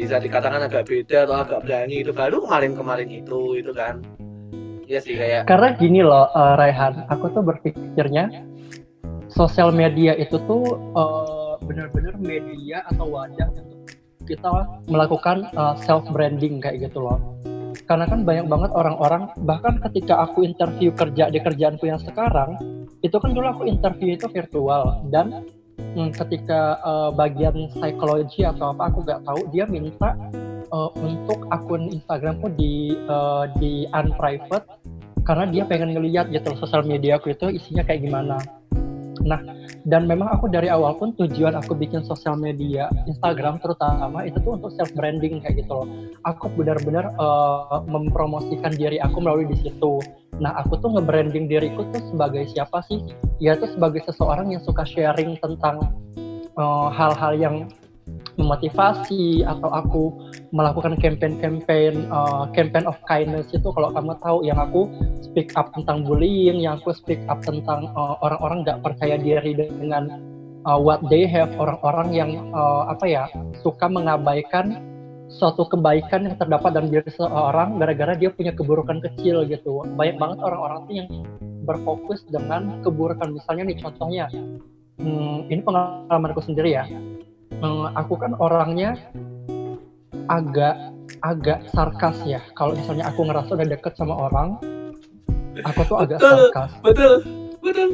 bisa 0.00 0.16
dikatakan 0.16 0.64
agak 0.64 0.88
beda 0.88 1.28
atau 1.28 1.36
agak 1.44 1.60
berani 1.68 2.00
itu 2.00 2.16
baru 2.16 2.48
kemarin-kemarin 2.48 3.08
itu 3.12 3.60
itu 3.60 3.72
kan. 3.76 4.00
Iya 4.88 4.98
sih 5.04 5.14
kayak 5.14 5.44
karena 5.44 5.68
gini 5.76 6.00
loh 6.00 6.32
eh, 6.32 6.54
Raihan 6.56 7.04
aku 7.12 7.28
tuh 7.30 7.44
berpikirnya 7.44 8.32
sosial 9.28 9.70
media 9.70 10.16
itu 10.16 10.40
tuh 10.48 10.64
eh, 10.96 11.52
benar-benar 11.68 12.16
media 12.16 12.82
atau 12.88 13.06
wadah 13.12 13.48
untuk 13.52 13.84
kita 14.24 14.48
melakukan 14.88 15.50
self 15.82 16.06
branding 16.14 16.62
kayak 16.62 16.88
gitu 16.88 17.02
loh. 17.02 17.18
Karena 17.90 18.06
kan 18.06 18.22
banyak 18.22 18.46
banget 18.46 18.70
orang-orang 18.70 19.26
bahkan 19.42 19.82
ketika 19.90 20.22
aku 20.22 20.46
interview 20.46 20.94
kerja 20.94 21.26
di 21.34 21.42
kerjaanku 21.42 21.90
yang 21.90 21.98
sekarang 21.98 22.54
itu 23.02 23.16
kan 23.18 23.34
dulu 23.34 23.46
aku 23.50 23.62
interview 23.66 24.14
itu 24.14 24.30
virtual 24.30 25.02
dan 25.10 25.42
hmm, 25.96 26.10
ketika 26.14 26.78
uh, 26.82 27.10
bagian 27.14 27.70
psikologi 27.72 28.46
atau 28.46 28.74
apa 28.74 28.90
aku 28.90 29.02
nggak 29.06 29.22
tahu. 29.24 29.40
Dia 29.50 29.64
minta 29.66 30.14
uh, 30.70 30.90
untuk 31.00 31.46
akun 31.50 31.90
Instagramku 31.90 32.52
di 32.54 32.94
uh, 33.08 33.50
di 33.58 33.86
unprivate 33.90 34.66
karena 35.24 35.44
dia 35.48 35.62
pengen 35.68 35.92
ngeliat 35.94 36.32
gitu 36.32 36.56
sosial 36.56 36.82
media 36.82 37.20
aku 37.20 37.36
itu 37.36 37.52
isinya 37.52 37.84
kayak 37.84 38.08
gimana 38.08 38.40
Nah, 39.20 39.40
dan 39.84 40.08
memang 40.08 40.32
aku 40.32 40.48
dari 40.48 40.72
awal 40.72 40.96
pun 40.96 41.12
tujuan 41.16 41.56
aku 41.56 41.76
bikin 41.76 42.04
sosial 42.04 42.36
media 42.36 42.88
Instagram 43.04 43.60
terutama 43.60 44.24
itu 44.24 44.40
tuh 44.40 44.56
untuk 44.56 44.72
self 44.76 44.92
branding 44.96 45.44
kayak 45.44 45.60
gitu 45.60 45.72
loh. 45.72 45.88
Aku 46.24 46.48
benar-benar 46.56 47.12
uh, 47.20 47.84
mempromosikan 47.84 48.72
diri 48.76 48.96
aku 49.00 49.20
melalui 49.20 49.48
di 49.48 49.56
situ. 49.60 50.00
Nah, 50.40 50.56
aku 50.56 50.80
tuh 50.80 50.96
nge-branding 50.96 51.52
diriku 51.52 51.84
tuh 51.92 52.00
sebagai 52.08 52.48
siapa 52.48 52.80
sih? 52.88 53.04
Ya 53.44 53.60
tuh 53.60 53.68
sebagai 53.76 54.00
seseorang 54.08 54.56
yang 54.56 54.64
suka 54.64 54.88
sharing 54.88 55.36
tentang 55.36 55.92
eh, 56.56 56.88
hal-hal 56.96 57.36
uh, 57.36 57.40
yang 57.40 57.56
memotivasi 58.40 59.44
atau 59.44 59.68
aku 59.68 60.29
melakukan 60.50 60.98
campaign-campaign 60.98 62.10
uh, 62.10 62.50
campaign 62.50 62.86
of 62.86 62.98
kindness 63.06 63.46
itu 63.54 63.70
kalau 63.70 63.94
kamu 63.94 64.18
tahu 64.18 64.42
yang 64.42 64.58
aku 64.58 64.90
speak 65.22 65.54
up 65.54 65.70
tentang 65.74 66.02
bullying, 66.02 66.62
yang 66.62 66.78
aku 66.78 66.90
speak 66.94 67.22
up 67.30 67.38
tentang 67.42 67.90
uh, 67.94 68.18
orang-orang 68.22 68.66
nggak 68.66 68.82
percaya 68.82 69.14
diri 69.14 69.54
dengan 69.54 70.10
uh, 70.66 70.78
what 70.78 70.98
they 71.06 71.24
have, 71.26 71.50
orang-orang 71.58 72.08
yang 72.10 72.30
uh, 72.50 72.90
apa 72.90 73.06
ya 73.06 73.24
suka 73.62 73.86
mengabaikan 73.86 74.82
suatu 75.30 75.62
kebaikan 75.70 76.26
yang 76.26 76.34
terdapat 76.34 76.74
dalam 76.74 76.90
diri 76.90 77.06
seseorang 77.06 77.78
gara-gara 77.78 78.18
dia 78.18 78.34
punya 78.34 78.50
keburukan 78.50 78.98
kecil 78.98 79.46
gitu. 79.46 79.86
Banyak 79.94 80.18
banget 80.18 80.38
orang-orang 80.42 80.78
tuh 80.90 80.94
yang 80.98 81.08
berfokus 81.62 82.26
dengan 82.26 82.82
keburukan. 82.82 83.30
Misalnya 83.30 83.70
nih 83.70 83.78
contohnya, 83.78 84.26
hmm, 84.98 85.46
ini 85.46 85.62
pengalamanku 85.62 86.42
sendiri 86.42 86.74
ya 86.74 86.84
Hmm, 87.60 87.92
aku 87.92 88.16
kan 88.16 88.32
orangnya 88.40 88.96
agak 90.30 90.78
agak 91.26 91.58
sarkas 91.74 92.16
ya. 92.22 92.40
Kalau 92.54 92.78
misalnya 92.78 93.10
aku 93.10 93.26
ngerasa 93.26 93.50
udah 93.58 93.68
deket 93.68 93.92
sama 93.98 94.14
orang, 94.30 94.56
aku 95.66 95.80
tuh 95.84 95.96
agak 95.98 96.22
betul, 96.22 96.30
sarkas. 96.30 96.70
Betul, 96.80 97.14
betul. 97.60 97.88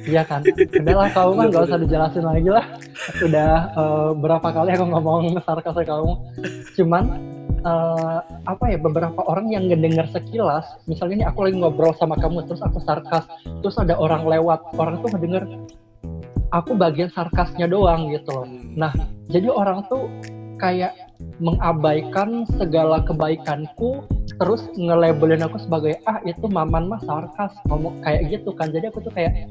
Iya 0.00 0.22
kan. 0.26 0.40
Udahlah 0.50 1.08
kamu 1.12 1.32
kan 1.36 1.46
gak 1.52 1.64
usah 1.70 1.78
dijelasin 1.78 2.24
lagi 2.26 2.50
lah. 2.50 2.66
Udah 3.20 3.52
uh, 3.78 4.10
berapa 4.16 4.48
kali 4.50 4.74
aku 4.74 4.84
ngomong 4.90 5.38
sarkas 5.46 5.76
ke 5.76 5.84
kamu. 5.86 6.12
Cuman 6.74 7.04
uh, 7.64 8.18
apa 8.48 8.64
ya 8.72 8.78
beberapa 8.80 9.20
orang 9.28 9.52
yang 9.52 9.68
ngedenger 9.68 10.08
sekilas, 10.10 10.66
misalnya 10.88 11.24
nih 11.24 11.28
aku 11.28 11.48
lagi 11.48 11.56
ngobrol 11.60 11.92
sama 11.96 12.16
kamu 12.16 12.48
terus 12.48 12.64
aku 12.64 12.80
sarkas, 12.82 13.24
terus 13.60 13.76
ada 13.76 13.96
orang 13.96 14.24
lewat, 14.24 14.60
orang 14.80 15.00
tuh 15.04 15.12
ngedenger 15.12 15.44
aku 16.50 16.74
bagian 16.74 17.12
sarkasnya 17.12 17.70
doang 17.70 18.10
gitu 18.10 18.42
loh. 18.42 18.46
Nah, 18.74 18.92
jadi 19.30 19.52
orang 19.52 19.86
tuh 19.86 20.08
kayak 20.58 21.09
mengabaikan 21.40 22.44
segala 22.60 23.00
kebaikanku 23.04 24.04
terus 24.36 24.68
nge-labelin 24.76 25.44
aku 25.44 25.56
sebagai 25.60 25.96
ah 26.04 26.20
itu 26.24 26.48
maman 26.48 26.88
mah 26.88 27.00
sarkas 27.04 27.52
ngomong 27.68 28.00
kayak 28.04 28.28
gitu 28.28 28.52
kan. 28.52 28.72
Jadi 28.72 28.92
aku 28.92 29.04
tuh 29.04 29.12
kayak 29.12 29.48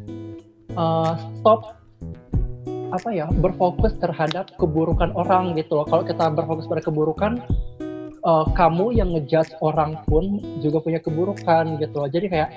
uh, 0.77 1.17
stop 1.41 1.77
apa 2.89 3.09
ya 3.13 3.29
berfokus 3.29 3.93
terhadap 4.01 4.49
keburukan 4.57 5.13
orang 5.13 5.53
gitu 5.57 5.77
loh. 5.81 5.85
Kalau 5.85 6.01
kita 6.01 6.29
berfokus 6.33 6.65
pada 6.65 6.81
keburukan 6.81 7.37
uh, 8.25 8.45
kamu 8.57 8.97
yang 8.97 9.13
ngejudge 9.13 9.53
orang 9.61 10.01
pun 10.09 10.41
juga 10.61 10.81
punya 10.81 10.97
keburukan 11.01 11.77
gitu 11.77 11.95
loh. 12.01 12.09
Jadi 12.09 12.27
kayak 12.29 12.49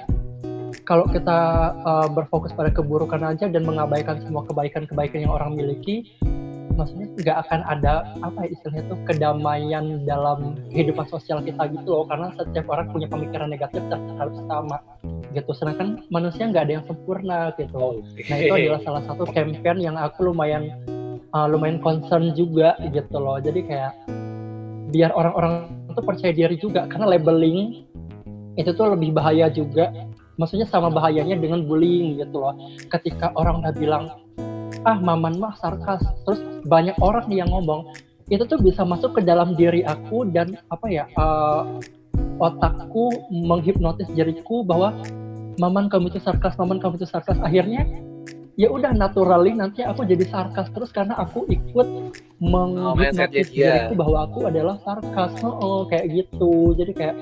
kalau 0.83 1.07
kita 1.07 1.39
uh, 1.85 2.09
berfokus 2.11 2.51
pada 2.57 2.73
keburukan 2.73 3.23
aja 3.23 3.47
dan 3.47 3.63
mengabaikan 3.63 4.19
semua 4.25 4.43
kebaikan-kebaikan 4.49 5.29
yang 5.29 5.33
orang 5.33 5.55
miliki, 5.55 6.11
maksudnya 6.75 7.09
nggak 7.21 7.37
akan 7.47 7.61
ada 7.69 7.93
apa 8.25 8.39
ya 8.45 8.49
istilahnya 8.57 8.85
tuh 8.91 8.99
kedamaian 9.07 9.85
dalam 10.09 10.59
kehidupan 10.73 11.07
sosial 11.09 11.41
kita 11.45 11.69
gitu 11.71 11.89
loh. 11.89 12.05
Karena 12.09 12.33
setiap 12.35 12.67
orang 12.73 12.91
punya 12.91 13.07
pemikiran 13.09 13.49
negatif 13.53 13.83
terhadap 13.89 14.35
sama 14.49 14.79
gitu. 15.33 15.51
Sedangkan 15.57 16.05
manusia 16.13 16.49
nggak 16.49 16.65
ada 16.69 16.73
yang 16.81 16.85
sempurna 16.85 17.53
gitu. 17.57 18.05
Nah 18.29 18.37
itu 18.37 18.53
adalah 18.53 18.81
salah 18.85 19.03
satu 19.09 19.25
campaign 19.31 19.79
yang 19.81 19.97
aku 19.97 20.29
lumayan 20.33 20.73
uh, 21.33 21.47
lumayan 21.49 21.81
concern 21.81 22.33
juga 22.37 22.77
gitu 22.93 23.17
loh. 23.17 23.41
Jadi 23.41 23.61
kayak 23.67 23.93
biar 24.93 25.11
orang-orang 25.17 25.73
itu 25.89 26.01
percaya 26.05 26.33
diri 26.33 26.57
juga. 26.61 26.89
Karena 26.89 27.17
labeling 27.17 27.89
itu 28.61 28.71
tuh 28.77 28.93
lebih 28.93 29.17
bahaya 29.17 29.49
juga. 29.49 29.93
Maksudnya 30.41 30.65
sama 30.65 30.89
bahayanya 30.89 31.37
dengan 31.37 31.65
bullying 31.69 32.21
gitu 32.21 32.41
loh. 32.41 32.57
Ketika 32.89 33.33
orang 33.37 33.61
udah 33.65 33.75
bilang 33.77 34.05
ah 34.85 34.99
maman 34.99 35.39
mah 35.39 35.55
sarkas. 35.59 36.03
Terus 36.27 36.41
banyak 36.67 36.97
orang 37.03 37.27
yang 37.31 37.51
ngomong 37.51 37.93
itu 38.31 38.43
tuh 38.49 38.59
bisa 38.63 38.87
masuk 38.87 39.19
ke 39.19 39.21
dalam 39.23 39.53
diri 39.59 39.85
aku 39.85 40.25
dan 40.31 40.57
apa 40.73 40.87
ya 40.89 41.05
uh, 41.21 41.81
otakku 42.41 43.29
menghipnotis 43.29 44.09
diriku 44.15 44.65
bahwa 44.65 44.95
maman 45.61 45.93
kamu 45.93 46.09
itu 46.09 46.21
sarkas 46.23 46.57
maman 46.57 46.81
kamu 46.81 46.97
itu 46.97 47.05
sarkas 47.05 47.37
akhirnya 47.45 47.85
ya 48.57 48.69
udah 48.73 48.93
naturally 48.97 49.53
nanti 49.53 49.85
aku 49.85 50.05
jadi 50.05 50.25
sarkas 50.29 50.69
terus 50.73 50.93
karena 50.93 51.17
aku 51.17 51.45
ikut 51.49 52.15
menghipnotis 52.43 53.49
oh, 53.49 53.55
diriku 53.55 53.93
bahwa 53.97 54.19
aku 54.27 54.39
adalah 54.51 54.77
sarkas. 54.83 55.33
Oh, 55.47 55.55
oh 55.63 55.81
kayak 55.87 56.11
gitu. 56.11 56.75
Jadi 56.75 56.93
kayak 56.93 57.17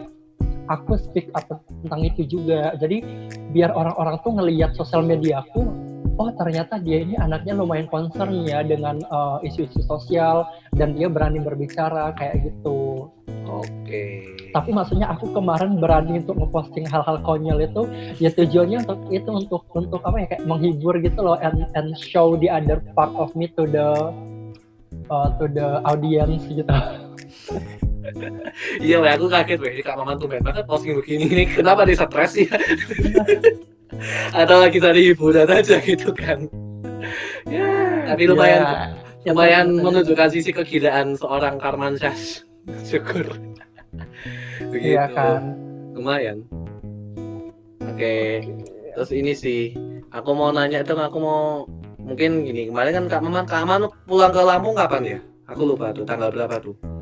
aku 0.73 0.97
speak 0.97 1.29
up 1.37 1.47
tentang 1.85 2.03
itu 2.03 2.23
juga. 2.25 2.75
Jadi 2.81 3.05
biar 3.53 3.71
orang-orang 3.77 4.17
tuh 4.25 4.33
ngelihat 4.33 4.73
sosial 4.75 5.05
media 5.05 5.45
aku 5.45 5.69
oh 6.21 6.29
ternyata 6.37 6.77
dia 6.77 7.01
ini 7.01 7.17
anaknya 7.17 7.57
lumayan 7.57 7.89
concern 7.89 8.45
ya 8.45 8.61
dengan 8.61 9.01
uh, 9.09 9.41
isu-isu 9.41 9.81
sosial 9.89 10.45
dan 10.77 10.93
dia 10.93 11.09
berani 11.09 11.41
berbicara 11.41 12.13
kayak 12.13 12.45
gitu. 12.45 13.09
Oke. 13.51 13.67
Okay. 13.83 14.11
tapi 14.55 14.71
maksudnya 14.71 15.11
aku 15.11 15.33
kemarin 15.35 15.83
berani 15.83 16.23
untuk 16.23 16.39
ngeposting 16.39 16.87
hal-hal 16.87 17.19
konyol 17.27 17.59
itu 17.59 17.83
ya 18.23 18.31
tujuannya 18.31 18.87
untuk 18.87 19.01
itu 19.11 19.31
untuk 19.31 19.63
untuk 19.75 20.01
apa 20.07 20.23
ya 20.23 20.27
kayak 20.37 20.45
menghibur 20.47 20.95
gitu 21.03 21.19
loh 21.19 21.35
and 21.43 21.67
and 21.75 21.95
show 21.99 22.39
the 22.39 22.47
other 22.47 22.79
part 22.95 23.11
of 23.19 23.35
me 23.35 23.51
to 23.59 23.67
the 23.67 23.89
uh, 25.11 25.29
to 25.41 25.51
the 25.51 25.83
audience 25.89 26.45
gitu. 26.47 26.69
Iya 28.81 29.05
aku 29.15 29.31
kaget 29.31 29.61
weh 29.61 29.85
kak 29.85 29.95
maman 29.95 30.19
tuh 30.19 30.27
banget 30.27 30.65
posting 30.67 30.99
begini 30.99 31.25
ini 31.31 31.45
kenapa 31.47 31.87
dia 31.87 32.01
stres 32.01 32.33
ya 32.35 32.51
atau 34.33 34.57
lagi 34.63 34.79
tadi 34.81 35.13
hiburan 35.13 35.49
aja 35.49 35.77
gitu 35.83 36.11
kan. 36.15 36.49
Ya 37.49 37.69
tapi 38.11 38.27
lumayan 38.27 38.63
ya, 39.25 39.33
lumayan 39.33 39.67
ya, 39.77 39.83
menunjukkan 39.83 40.29
sisi 40.33 40.51
kegilaan 40.51 41.15
seorang 41.17 41.57
Karman 41.61 41.97
Syah 41.97 42.17
syukur. 42.89 43.27
Begitu. 44.71 44.97
Iya 44.97 45.05
kan? 45.13 45.57
Lumayan. 45.97 46.47
Oke 47.85 47.97
okay. 47.97 48.27
terus 48.97 49.11
ini 49.13 49.33
sih. 49.37 49.75
Aku 50.11 50.35
mau 50.35 50.51
nanya 50.51 50.83
itu 50.83 50.95
aku 50.99 51.19
mau 51.23 51.43
mungkin 52.03 52.43
gini. 52.43 52.67
Kemarin 52.67 53.05
kan 53.05 53.05
kak 53.07 53.23
Maman 53.23 53.45
kak 53.47 53.63
Maman 53.63 53.87
pulang 54.11 54.35
ke 54.35 54.43
Lampung 54.43 54.75
kapan 54.75 55.03
ya? 55.07 55.19
Aku 55.51 55.67
lupa 55.67 55.91
tuh 55.91 56.07
tanggal 56.07 56.31
berapa 56.31 56.59
tuh 56.63 57.00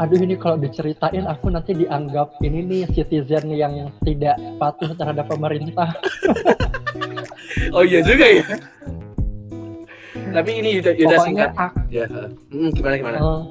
aduh 0.00 0.16
ini 0.16 0.32
kalau 0.40 0.56
diceritain 0.56 1.28
aku 1.28 1.52
nanti 1.52 1.76
dianggap 1.76 2.40
ini 2.40 2.64
nih 2.64 2.82
citizen 2.96 3.52
yang 3.52 3.92
tidak 4.00 4.40
patuh 4.56 4.96
terhadap 4.96 5.28
pemerintah. 5.28 5.92
oh 7.76 7.84
iya 7.84 8.00
juga 8.00 8.24
ya. 8.24 8.44
Tapi 10.30 10.50
ini 10.56 10.80
udah, 10.80 10.92
udah 10.96 11.18
singkat. 11.20 11.50
Aku, 11.52 11.78
ya. 11.92 12.06
Hmm, 12.48 12.70
gimana 12.72 12.94
gimana? 12.96 13.18
Uh, 13.20 13.42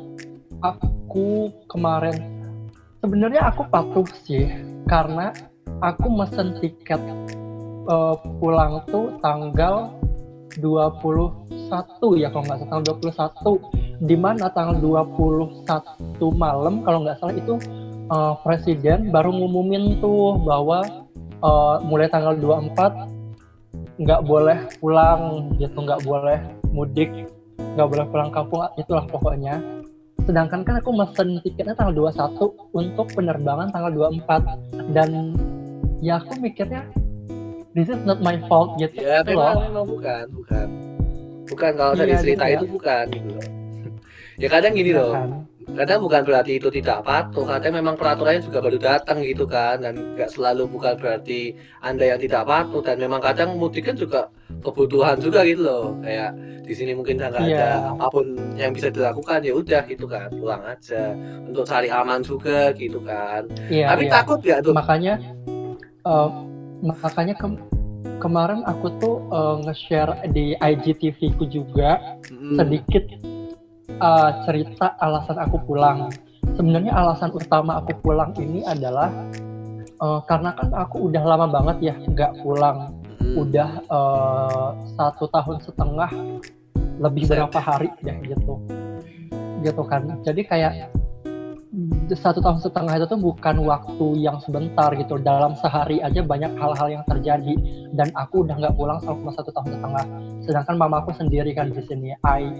aku 0.66 1.54
kemarin 1.70 2.18
sebenarnya 3.06 3.46
aku 3.46 3.70
patuh 3.70 4.08
sih 4.26 4.50
karena 4.90 5.30
aku 5.86 6.08
mesen 6.10 6.58
tiket 6.58 7.00
uh, 7.86 8.18
pulang 8.42 8.82
tuh 8.90 9.14
tanggal 9.22 9.94
21 10.58 12.20
ya 12.20 12.28
kalau 12.34 12.44
nggak 12.44 12.58
salah 12.66 12.72
tanggal 12.82 12.96
21 13.06 13.89
di 14.00 14.16
mana 14.16 14.48
tanggal 14.48 14.80
21 14.80 15.68
malam 16.32 16.88
kalau 16.88 17.04
nggak 17.04 17.20
salah 17.20 17.36
itu 17.36 17.60
uh, 18.08 18.34
presiden 18.48 19.12
baru 19.12 19.36
ngumumin 19.36 20.00
tuh 20.00 20.40
bahwa 20.40 20.88
uh, 21.44 21.84
mulai 21.84 22.08
tanggal 22.08 22.36
24 22.36 24.00
nggak 24.00 24.22
boleh 24.24 24.58
pulang 24.80 25.52
gitu 25.60 25.76
nggak 25.84 26.00
boleh 26.08 26.40
mudik 26.72 27.12
nggak 27.76 27.88
boleh 27.92 28.06
pulang 28.08 28.32
kampung 28.32 28.64
itulah 28.80 29.04
pokoknya. 29.08 29.60
Sedangkan 30.24 30.64
kan 30.64 30.80
aku 30.80 30.96
mesen 30.96 31.44
tiketnya 31.44 31.76
tanggal 31.76 32.08
21 32.08 32.56
untuk 32.72 33.08
penerbangan 33.12 33.68
tanggal 33.72 34.16
24 34.16 34.96
dan 34.96 35.36
ya 36.00 36.24
aku 36.24 36.40
mikirnya 36.40 36.88
this 37.76 37.92
is 37.92 38.00
not 38.08 38.24
my 38.24 38.40
fault 38.48 38.80
gitu 38.80 39.04
ya 39.04 39.20
memang, 39.28 39.68
memang 39.68 39.86
bukan 39.88 40.26
bukan. 40.32 40.68
Bukan 41.50 41.72
kalau 41.82 41.98
dari 41.98 42.14
iya, 42.14 42.22
cerita 42.22 42.46
ya. 42.46 42.62
itu 42.62 42.66
bukan 42.70 43.06
gitu 43.10 43.30
loh 43.34 43.59
ya 44.40 44.48
kadang 44.48 44.74
gini 44.74 44.92
loh. 44.96 45.14
Kadang 45.70 46.02
bukan 46.02 46.26
berarti 46.26 46.58
itu 46.58 46.74
tidak 46.74 47.06
patuh 47.06 47.46
kadang 47.46 47.78
memang 47.78 47.94
peraturannya 47.94 48.42
juga 48.42 48.58
baru 48.58 48.82
datang 48.82 49.22
gitu 49.22 49.46
kan 49.46 49.78
dan 49.78 50.18
nggak 50.18 50.34
selalu 50.34 50.66
bukan 50.66 50.98
berarti 50.98 51.54
anda 51.86 52.10
yang 52.10 52.18
tidak 52.18 52.50
patuh. 52.50 52.82
Dan 52.82 52.98
memang 52.98 53.22
kadang 53.22 53.54
mudik 53.54 53.86
kan 53.86 53.94
juga 53.94 54.34
kebutuhan 54.66 55.22
juga 55.22 55.46
gitu 55.46 55.62
loh. 55.62 55.94
Kayak 56.02 56.34
di 56.66 56.74
sini 56.74 56.98
mungkin 56.98 57.22
nggak 57.22 57.38
Iya. 57.46 57.54
ada 57.54 57.70
apa 57.94 58.06
pun 58.10 58.26
yang 58.58 58.74
bisa 58.74 58.90
dilakukan 58.90 59.46
ya 59.46 59.54
udah 59.54 59.82
gitu 59.86 60.10
kan. 60.10 60.34
Pulang 60.34 60.64
aja. 60.66 61.14
Untuk 61.46 61.70
cari 61.70 61.90
aman 61.94 62.26
juga 62.26 62.74
gitu 62.74 62.98
kan. 63.06 63.46
Iya, 63.70 63.94
tapi 63.94 64.10
iya. 64.10 64.12
takut 64.12 64.40
nggak 64.42 64.60
tuh? 64.66 64.74
Makanya 64.74 65.14
eh, 66.02 66.30
makanya 66.82 67.36
kem- 67.38 67.62
kemarin 68.18 68.66
aku 68.66 68.90
tuh 68.98 69.22
eh, 69.30 69.56
nge-share 69.70 70.18
di 70.34 70.58
IGTV 70.58 71.38
ku 71.38 71.46
juga 71.46 72.18
Mm, 72.34 72.58
sedikit 72.58 73.04
eh, 74.00 74.32
cerita 74.48 74.96
alasan 74.98 75.38
aku 75.38 75.60
pulang. 75.68 76.10
Sebenarnya 76.56 76.96
alasan 76.96 77.32
utama 77.36 77.80
aku 77.80 77.94
pulang 78.00 78.32
ini 78.40 78.64
adalah 78.64 79.12
eh, 79.86 80.22
karena 80.26 80.56
kan 80.56 80.72
aku 80.74 81.12
udah 81.12 81.24
lama 81.24 81.48
banget 81.52 81.94
ya 81.94 81.96
nggak 82.00 82.40
pulang. 82.42 82.96
mm. 83.20 83.36
Udah 83.36 83.70
eh, 83.84 84.70
satu 84.96 85.28
tahun 85.30 85.60
setengah 85.62 86.12
lebih 87.00 87.32
berapa 87.32 87.60
hari 87.60 87.88
ya 88.04 88.16
gitu, 88.24 88.60
gitu 89.64 89.84
kan. 89.88 90.20
Jadi 90.28 90.42
kayak 90.44 90.92
mm, 91.72 92.12
satu 92.12 92.44
tahun 92.44 92.60
setengah 92.60 93.00
itu 93.00 93.06
tuh 93.08 93.20
bukan 93.20 93.56
waktu 93.64 94.08
yang 94.20 94.40
sebentar 94.44 94.92
gitu. 94.96 95.16
Dalam 95.20 95.56
sehari 95.60 96.04
aja 96.04 96.20
banyak 96.20 96.52
hal-hal 96.60 96.88
yang 97.00 97.04
terjadi 97.08 97.56
dan 97.96 98.12
aku 98.20 98.44
udah 98.44 98.56
nggak 98.60 98.76
pulang 98.76 99.00
selama 99.00 99.32
satu 99.32 99.52
tahun 99.56 99.80
setengah. 99.80 100.06
Sedangkan 100.44 100.76
mamaku 100.76 101.16
sendiri 101.16 101.56
kan 101.56 101.72
di 101.72 101.84
sini. 101.88 102.12
I 102.28 102.52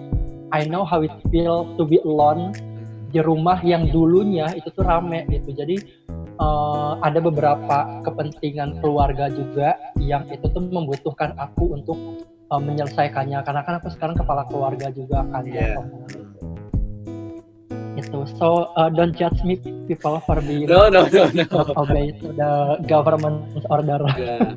I 0.50 0.66
know 0.66 0.82
how 0.86 1.06
it 1.06 1.14
feel 1.30 1.70
to 1.78 1.86
be 1.86 2.02
alone 2.02 2.54
di 3.10 3.22
rumah 3.22 3.58
yang 3.66 3.90
dulunya 3.90 4.54
itu 4.54 4.70
tuh 4.74 4.86
rame 4.86 5.26
gitu. 5.30 5.54
Jadi 5.54 5.76
eh, 6.18 6.92
ada 7.02 7.20
beberapa 7.22 8.02
kepentingan 8.06 8.82
keluarga 8.82 9.30
juga 9.30 9.78
yang 10.02 10.26
itu 10.30 10.46
tuh 10.50 10.62
membutuhkan 10.62 11.38
aku 11.38 11.78
untuk 11.78 11.98
eh, 12.50 12.62
menyelesaikannya. 12.62 13.42
Karena 13.46 13.62
kan 13.66 13.78
aku 13.82 13.90
sekarang 13.94 14.18
kepala 14.18 14.46
keluarga 14.50 14.90
juga 14.94 15.26
kan. 15.30 15.46
Iya. 15.46 15.82
Gitu. 18.00 18.20
So 18.40 18.72
uh, 18.80 18.88
don't 18.88 19.12
judge 19.12 19.44
me 19.44 19.60
people 19.84 20.24
for 20.24 20.40
being 20.40 20.72
no 20.72 20.88
no 20.88 21.04
no 21.12 21.28
no 21.36 21.46
obey 21.76 22.16
the 22.16 22.80
government 22.88 23.44
order. 23.68 24.00
Enggak. 24.00 24.56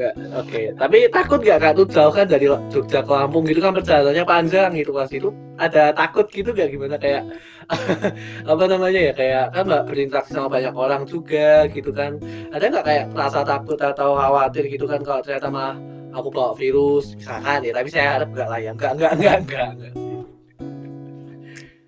Enggak. 0.00 0.16
Oke, 0.32 0.62
tapi 0.80 0.98
takut 1.12 1.44
nggak 1.44 1.60
kak 1.60 1.72
tuh 1.76 1.86
jauh 1.92 2.08
kan 2.08 2.24
dari 2.24 2.48
Jogja 2.72 3.04
ke 3.04 3.12
Lampung 3.12 3.44
gitu 3.44 3.60
kan 3.60 3.76
perjalanannya 3.76 4.24
panjang 4.24 4.72
gitu 4.72 4.96
pas 4.96 5.12
itu 5.12 5.28
ada 5.60 5.92
takut 5.92 6.24
gitu 6.32 6.56
nggak? 6.56 6.72
Gimana? 6.72 6.96
Kayak 6.96 7.28
apa 8.48 8.64
namanya 8.64 8.96
ya? 8.96 9.12
Kayak 9.12 9.44
kan 9.52 9.64
nggak 9.68 9.84
berinteraksi 9.92 10.32
sama 10.32 10.48
banyak 10.48 10.72
orang 10.72 11.04
juga 11.04 11.68
gitu 11.68 11.92
kan. 11.92 12.16
Ada 12.48 12.64
nggak 12.72 12.84
kayak 12.88 13.04
rasa 13.12 13.44
takut 13.44 13.76
atau 13.76 14.16
khawatir 14.16 14.64
gitu 14.72 14.88
kan 14.88 15.04
kalau 15.04 15.20
ternyata 15.20 15.52
mah 15.52 15.76
aku 16.16 16.28
bawa 16.32 16.56
virus? 16.56 17.12
Misalkan 17.20 17.60
ya 17.60 17.72
tapi 17.76 17.88
saya 17.92 18.08
harap 18.16 18.28
nggak 18.32 18.48
ya. 18.56 18.72
Nggak 18.72 18.92
nggak 18.96 19.12
nggak 19.20 19.36
nggak. 19.44 19.70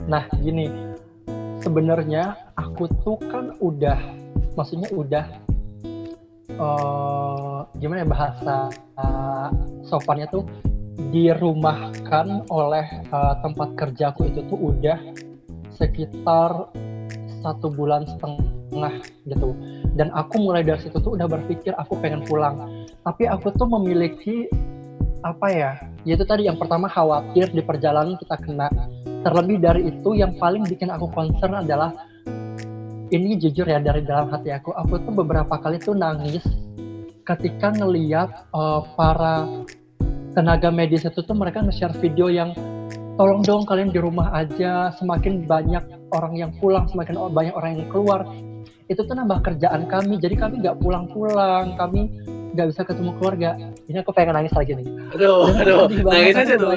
Nah, 0.05 0.25
gini. 0.37 0.69
Sebenarnya 1.65 2.37
aku 2.61 2.91
tuh 3.07 3.17
kan 3.31 3.57
udah 3.57 3.97
maksudnya 4.59 4.91
udah 4.93 5.25
eh 6.57 7.59
gimana 7.81 8.05
ya 8.05 8.09
bahasa 8.09 8.57
eh, 8.99 9.49
sopannya 9.87 10.27
tuh 10.31 10.45
dirumahkan 11.11 12.47
oleh 12.53 12.87
eh, 13.09 13.35
tempat 13.41 13.69
kerjaku 13.77 14.29
itu 14.29 14.41
tuh 14.47 14.59
udah 14.59 14.99
sekitar 15.73 16.71
satu 17.43 17.73
bulan 17.73 18.07
setengah 18.07 18.95
gitu. 19.27 19.57
Dan 19.93 20.09
aku 20.17 20.41
mulai 20.41 20.65
dari 20.65 20.81
situ 20.81 20.97
tuh 21.03 21.19
udah 21.19 21.29
berpikir 21.29 21.77
aku 21.77 22.01
pengen 22.01 22.25
pulang. 22.25 22.87
Tapi 23.05 23.29
aku 23.29 23.53
tuh 23.53 23.69
memiliki 23.69 24.49
apa 25.23 25.47
ya 25.55 25.73
yaitu 26.03 26.27
tadi 26.27 26.51
yang 26.51 26.59
pertama 26.59 26.91
khawatir 26.91 27.51
di 27.51 27.63
perjalanan 27.63 28.15
kita 28.19 28.37
kena. 28.41 28.69
Terlebih 29.23 29.59
dari 29.63 29.83
itu 29.87 30.19
yang 30.19 30.35
paling 30.35 30.67
bikin 30.67 30.91
aku 30.91 31.07
concern 31.15 31.63
adalah 31.63 31.95
ini 33.13 33.37
jujur 33.37 33.69
ya 33.69 33.77
dari 33.79 34.01
dalam 34.03 34.33
hati 34.33 34.49
aku 34.49 34.73
aku 34.73 34.97
tuh 35.05 35.13
beberapa 35.13 35.61
kali 35.61 35.77
tuh 35.77 35.93
nangis 35.93 36.43
ketika 37.29 37.71
ngeliat 37.77 38.49
eh, 38.51 38.81
para 38.97 39.47
tenaga 40.33 40.73
medis 40.73 41.05
itu 41.05 41.21
tuh 41.21 41.37
mereka 41.37 41.61
nge-share 41.61 41.93
video 42.01 42.33
yang 42.33 42.57
tolong 43.21 43.45
dong 43.45 43.69
kalian 43.69 43.93
di 43.93 44.01
rumah 44.01 44.33
aja 44.33 44.91
semakin 44.97 45.45
banyak 45.45 45.85
orang 46.17 46.35
yang 46.41 46.51
pulang 46.57 46.89
semakin 46.89 47.21
banyak 47.31 47.53
orang 47.53 47.79
yang 47.79 47.89
keluar. 47.93 48.25
Itu 48.89 49.05
tuh 49.05 49.13
nambah 49.13 49.45
kerjaan 49.45 49.89
kami 49.89 50.17
jadi 50.17 50.35
kami 50.37 50.65
nggak 50.65 50.81
pulang-pulang 50.81 51.77
kami 51.77 52.09
nggak 52.57 52.67
bisa 52.73 52.81
ketemu 52.89 53.13
keluarga. 53.21 53.51
Ini 53.93 54.01
aku 54.01 54.11
pengen 54.17 54.41
nangis 54.41 54.57
lagi 54.57 54.73
nih. 54.73 54.89
Aduh 55.13 55.53
Bener, 55.53 55.69
aduh 55.69 55.81
nangis 56.09 56.37
aja 56.37 56.55
tuh 56.57 56.73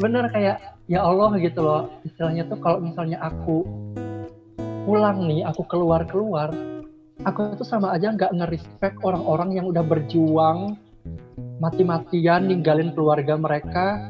bener 0.00 0.24
kayak 0.32 0.56
ya 0.88 1.04
Allah 1.04 1.30
gitu 1.36 1.60
loh. 1.60 1.90
Istilahnya 2.06 2.46
tuh 2.48 2.58
kalau 2.62 2.78
misalnya 2.80 3.18
aku 3.20 3.66
pulang 4.84 5.28
nih 5.28 5.44
aku 5.44 5.62
keluar 5.68 6.04
keluar 6.08 6.50
aku 7.24 7.56
tuh 7.60 7.68
sama 7.68 7.92
aja 7.92 8.12
nggak 8.16 8.32
nge-respect 8.32 8.96
orang-orang 9.04 9.52
yang 9.56 9.66
udah 9.68 9.84
berjuang 9.84 10.76
mati-matian 11.60 12.48
ninggalin 12.48 12.92
keluarga 12.96 13.36
mereka 13.36 14.08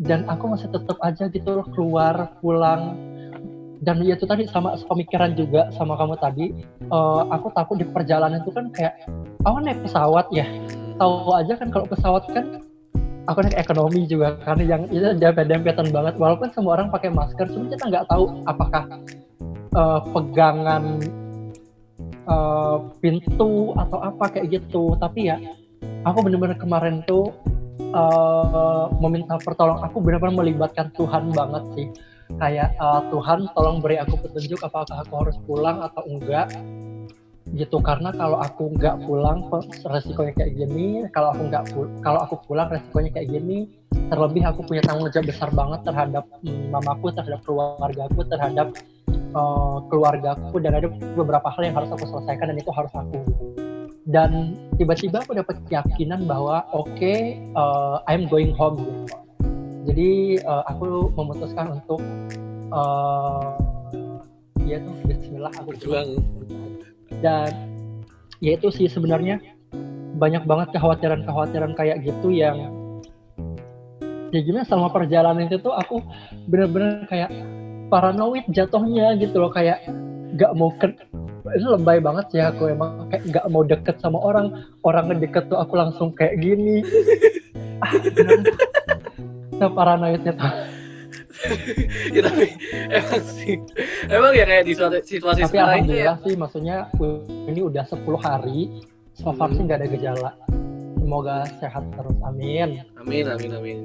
dan 0.00 0.24
aku 0.26 0.50
masih 0.50 0.68
tetap 0.72 0.98
aja 1.04 1.28
gitu 1.28 1.48
loh 1.60 1.66
keluar 1.72 2.34
pulang. 2.40 2.96
Dan 3.82 3.98
ya 4.06 4.14
itu 4.14 4.30
tadi 4.30 4.46
sama 4.46 4.78
pemikiran 4.78 5.34
juga 5.34 5.66
sama 5.74 5.98
kamu 5.98 6.14
tadi 6.22 6.54
eh, 6.86 7.22
aku 7.34 7.50
takut 7.50 7.82
di 7.82 7.86
perjalanan 7.86 8.38
itu 8.38 8.54
kan 8.54 8.70
kayak 8.70 8.94
aku 9.42 9.58
naik 9.58 9.82
pesawat 9.82 10.26
ya. 10.30 10.46
Tahu 11.02 11.34
aja 11.34 11.58
kan 11.58 11.68
kalau 11.74 11.86
pesawat 11.90 12.24
kan 12.30 12.62
aku 13.26 13.42
naik 13.42 13.58
ekonomi 13.58 14.06
juga 14.06 14.38
karena 14.46 14.78
yang 14.78 14.82
itu 14.86 15.18
dempet-dempetan 15.18 15.90
banget. 15.90 16.14
Walaupun 16.14 16.54
semua 16.54 16.78
orang 16.78 16.94
pakai 16.94 17.10
masker 17.10 17.50
cuma 17.50 17.66
kita 17.74 17.84
nggak 17.90 18.06
tahu 18.06 18.24
apakah 18.46 18.86
eh, 19.72 20.00
pegangan 20.12 20.84
eh, 22.28 22.78
pintu 23.00 23.72
atau 23.76 23.98
apa 24.00 24.24
kayak 24.32 24.62
gitu. 24.62 24.94
Tapi 25.00 25.32
ya 25.32 25.36
aku 26.06 26.18
bener-bener 26.22 26.56
kemarin 26.58 27.00
tuh 27.08 27.32
eh, 27.80 28.84
meminta 29.00 29.36
pertolongan. 29.40 29.88
Aku 29.90 29.98
benar-benar 30.04 30.36
melibatkan 30.44 30.92
Tuhan 30.96 31.32
banget 31.32 31.64
sih. 31.76 31.88
Kayak 32.40 32.76
eh, 32.76 33.02
Tuhan 33.12 33.48
tolong 33.56 33.80
beri 33.80 34.00
aku 34.00 34.16
petunjuk 34.20 34.60
apakah 34.62 35.02
aku 35.02 35.14
harus 35.26 35.36
pulang 35.44 35.80
atau 35.80 36.02
enggak 36.08 36.52
gitu. 37.52 37.84
Karena 37.84 38.12
kalau 38.16 38.40
aku 38.40 38.72
nggak 38.76 39.04
pulang 39.04 39.44
resikonya 39.84 40.32
kayak 40.36 40.52
gini. 40.56 41.04
Kalau 41.12 41.32
aku 41.36 41.42
nggak 41.52 41.64
kalau 42.00 42.20
aku 42.24 42.34
pulang 42.48 42.68
resikonya 42.72 43.10
kayak 43.12 43.28
gini. 43.28 43.68
Terlebih 44.08 44.44
aku 44.44 44.64
punya 44.64 44.80
tanggung 44.84 45.08
jawab 45.12 45.28
besar 45.28 45.48
banget 45.52 45.80
terhadap 45.84 46.24
mm, 46.44 46.72
mamaku 46.72 47.12
terhadap 47.12 47.40
keluargaku 47.44 48.20
terhadap 48.28 48.68
eh, 49.32 49.78
keluargaku 49.88 50.56
dan 50.60 50.76
ada 50.76 50.88
beberapa 51.16 51.48
hal 51.48 51.62
yang 51.64 51.76
harus 51.76 51.90
aku 51.92 52.04
selesaikan 52.08 52.52
dan 52.52 52.56
itu 52.60 52.70
harus 52.72 52.92
aku. 52.92 53.18
Dan 54.02 54.58
tiba-tiba 54.76 55.22
aku 55.22 55.38
dapat 55.38 55.62
keyakinan 55.66 56.28
bahwa 56.28 56.68
oke 56.76 57.12
eh, 57.40 57.96
I'm 58.08 58.28
going 58.28 58.52
home. 58.54 58.80
Gitu 58.80 59.22
jadi 59.82 60.38
eh, 60.38 60.64
aku 60.70 61.10
memutuskan 61.18 61.82
untuk 61.82 62.00
eh 62.72 63.48
ya 64.62 64.78
tuh 64.78 64.94
Bismillah 65.04 65.52
aku 65.58 65.74
berjuang. 65.74 66.22
Dan 67.18 67.50
ya 68.38 68.58
itu 68.58 68.70
sih 68.70 68.86
sebenarnya 68.86 69.42
banyak 70.18 70.46
banget 70.46 70.76
kekhawatiran-kekhawatiran 70.76 71.74
kayak 71.74 72.04
gitu 72.06 72.30
yang 72.30 72.70
ya 74.32 74.40
gimana 74.40 74.64
selama 74.64 74.88
perjalanan 74.88 75.44
itu 75.44 75.60
tuh 75.60 75.76
aku 75.76 76.00
bener-bener 76.48 77.04
kayak 77.10 77.28
paranoid 77.92 78.48
jatuhnya 78.48 79.12
gitu 79.20 79.36
loh 79.36 79.52
kayak 79.52 79.84
nggak 80.32 80.52
mau 80.56 80.72
ke 80.72 80.88
itu 81.52 81.66
lebay 81.68 82.00
banget 82.00 82.24
sih 82.32 82.40
aku 82.40 82.72
emang 82.72 83.12
kayak 83.12 83.22
nggak 83.28 83.46
mau 83.52 83.60
deket 83.60 84.00
sama 84.00 84.16
orang 84.16 84.64
orang 84.80 85.12
ngedeket 85.12 85.52
tuh 85.52 85.60
aku 85.60 85.76
langsung 85.76 86.08
kayak 86.16 86.40
gini. 86.40 86.80
Ah 87.84 87.92
Nah, 89.60 89.68
paranoidnya 89.76 90.32
tuh. 90.32 90.52
Ya 92.14 92.22
tapi 92.22 92.54
emang 92.88 93.22
sih 93.26 93.58
emang 94.06 94.30
ya 94.30 94.46
kayak 94.46 94.62
di 94.62 94.78
suatu 94.78 95.02
situasi 95.02 95.42
tapi 95.42 95.50
sekarang 95.50 95.82
ini 95.82 95.98
ya. 95.98 96.14
alhamdulillah 96.14 96.16
sih 96.22 96.34
maksudnya 96.38 96.76
ini 97.50 97.60
udah 97.60 97.82
10 97.82 97.98
hari 98.16 98.60
so 99.12 99.34
far 99.34 99.50
Hmm. 99.50 99.58
sih 99.58 99.62
nggak 99.66 99.78
ada 99.82 99.88
gejala. 99.90 100.30
Semoga 100.96 101.42
sehat 101.58 101.82
terus 101.92 102.14
amin. 102.22 102.86
Amin 102.94 103.24
amin 103.26 103.50
amin 103.52 103.78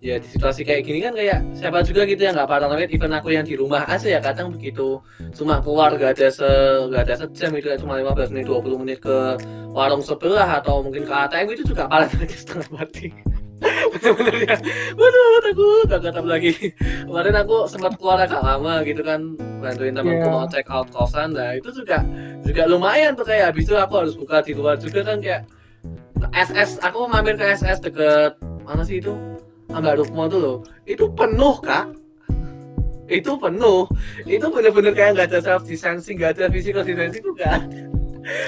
ya 0.00 0.16
di 0.16 0.24
situasi 0.24 0.64
kayak 0.64 0.88
gini 0.88 1.04
kan 1.04 1.12
kayak 1.12 1.44
siapa 1.52 1.84
juga 1.84 2.08
gitu 2.08 2.24
yang 2.24 2.32
nggak 2.32 2.48
paranoid 2.48 2.88
even 2.88 3.12
aku 3.12 3.36
yang 3.36 3.44
di 3.44 3.52
rumah 3.52 3.84
aja 3.84 4.08
ya 4.08 4.20
kadang 4.20 4.48
begitu. 4.48 4.96
Cuma 5.36 5.60
keluar 5.60 5.92
gak 5.94 6.16
ada 6.16 6.32
se 6.32 6.48
gak 6.88 7.04
ada 7.04 7.14
sejam 7.20 7.52
itu 7.52 7.68
cuma 7.76 8.00
15 8.00 8.32
menit 8.32 8.48
20 8.48 8.80
menit 8.80 8.98
ke 9.04 9.36
warung 9.70 10.00
sebelah 10.00 10.48
atau 10.56 10.80
mungkin 10.80 11.04
ke 11.04 11.12
ATM 11.12 11.52
itu 11.52 11.68
juga 11.68 11.84
paranoid 11.84 12.32
setengah 12.40 12.68
mati. 12.72 13.12
Bener-bener 13.60 14.36
ya. 14.48 14.56
Waduh 14.96 15.28
takut 15.44 15.84
gak 15.92 16.00
ketemu 16.08 16.28
lagi. 16.32 16.52
Kemarin 17.04 17.34
aku 17.36 17.56
sempat 17.68 17.92
keluar 18.00 18.18
agak 18.24 18.40
lama 18.40 18.80
gitu 18.88 19.04
kan 19.04 19.36
bantuin 19.60 19.92
temanku 19.92 20.24
Iya. 20.24 20.32
mau 20.32 20.48
check 20.48 20.64
out 20.72 20.88
kosan. 20.88 21.36
Nah 21.36 21.52
itu 21.52 21.68
juga 21.76 22.00
juga 22.40 22.64
lumayan 22.64 23.12
tuh 23.12 23.28
kayak 23.28 23.52
habis 23.52 23.68
itu 23.68 23.76
aku 23.76 24.00
harus 24.00 24.16
buka 24.16 24.40
di 24.40 24.56
luar 24.56 24.80
juga 24.80 25.04
kan 25.04 25.20
kayak 25.20 25.44
SS 26.32 26.80
aku 26.80 27.04
mampir 27.04 27.36
ke 27.36 27.44
SS 27.52 27.84
deket 27.84 28.32
mana 28.64 28.80
sih 28.80 28.96
itu 29.00 29.12
Ambak 29.70 30.02
Rukmo 30.02 30.26
tuh 30.26 30.40
loh 30.40 30.56
itu 30.86 31.04
penuh 31.14 31.56
kak. 31.62 31.94
Itu 33.10 33.38
penuh. 33.42 33.90
Itu 34.22 34.46
bener-bener 34.54 34.94
kayak 34.94 35.10
nggak 35.18 35.28
ada 35.34 35.40
self 35.42 35.66
distancing 35.66 36.18
nggak 36.18 36.38
ada 36.38 36.46
physical 36.50 36.86
distancing 36.86 37.22
tuh 37.22 37.36
kan 37.38 37.90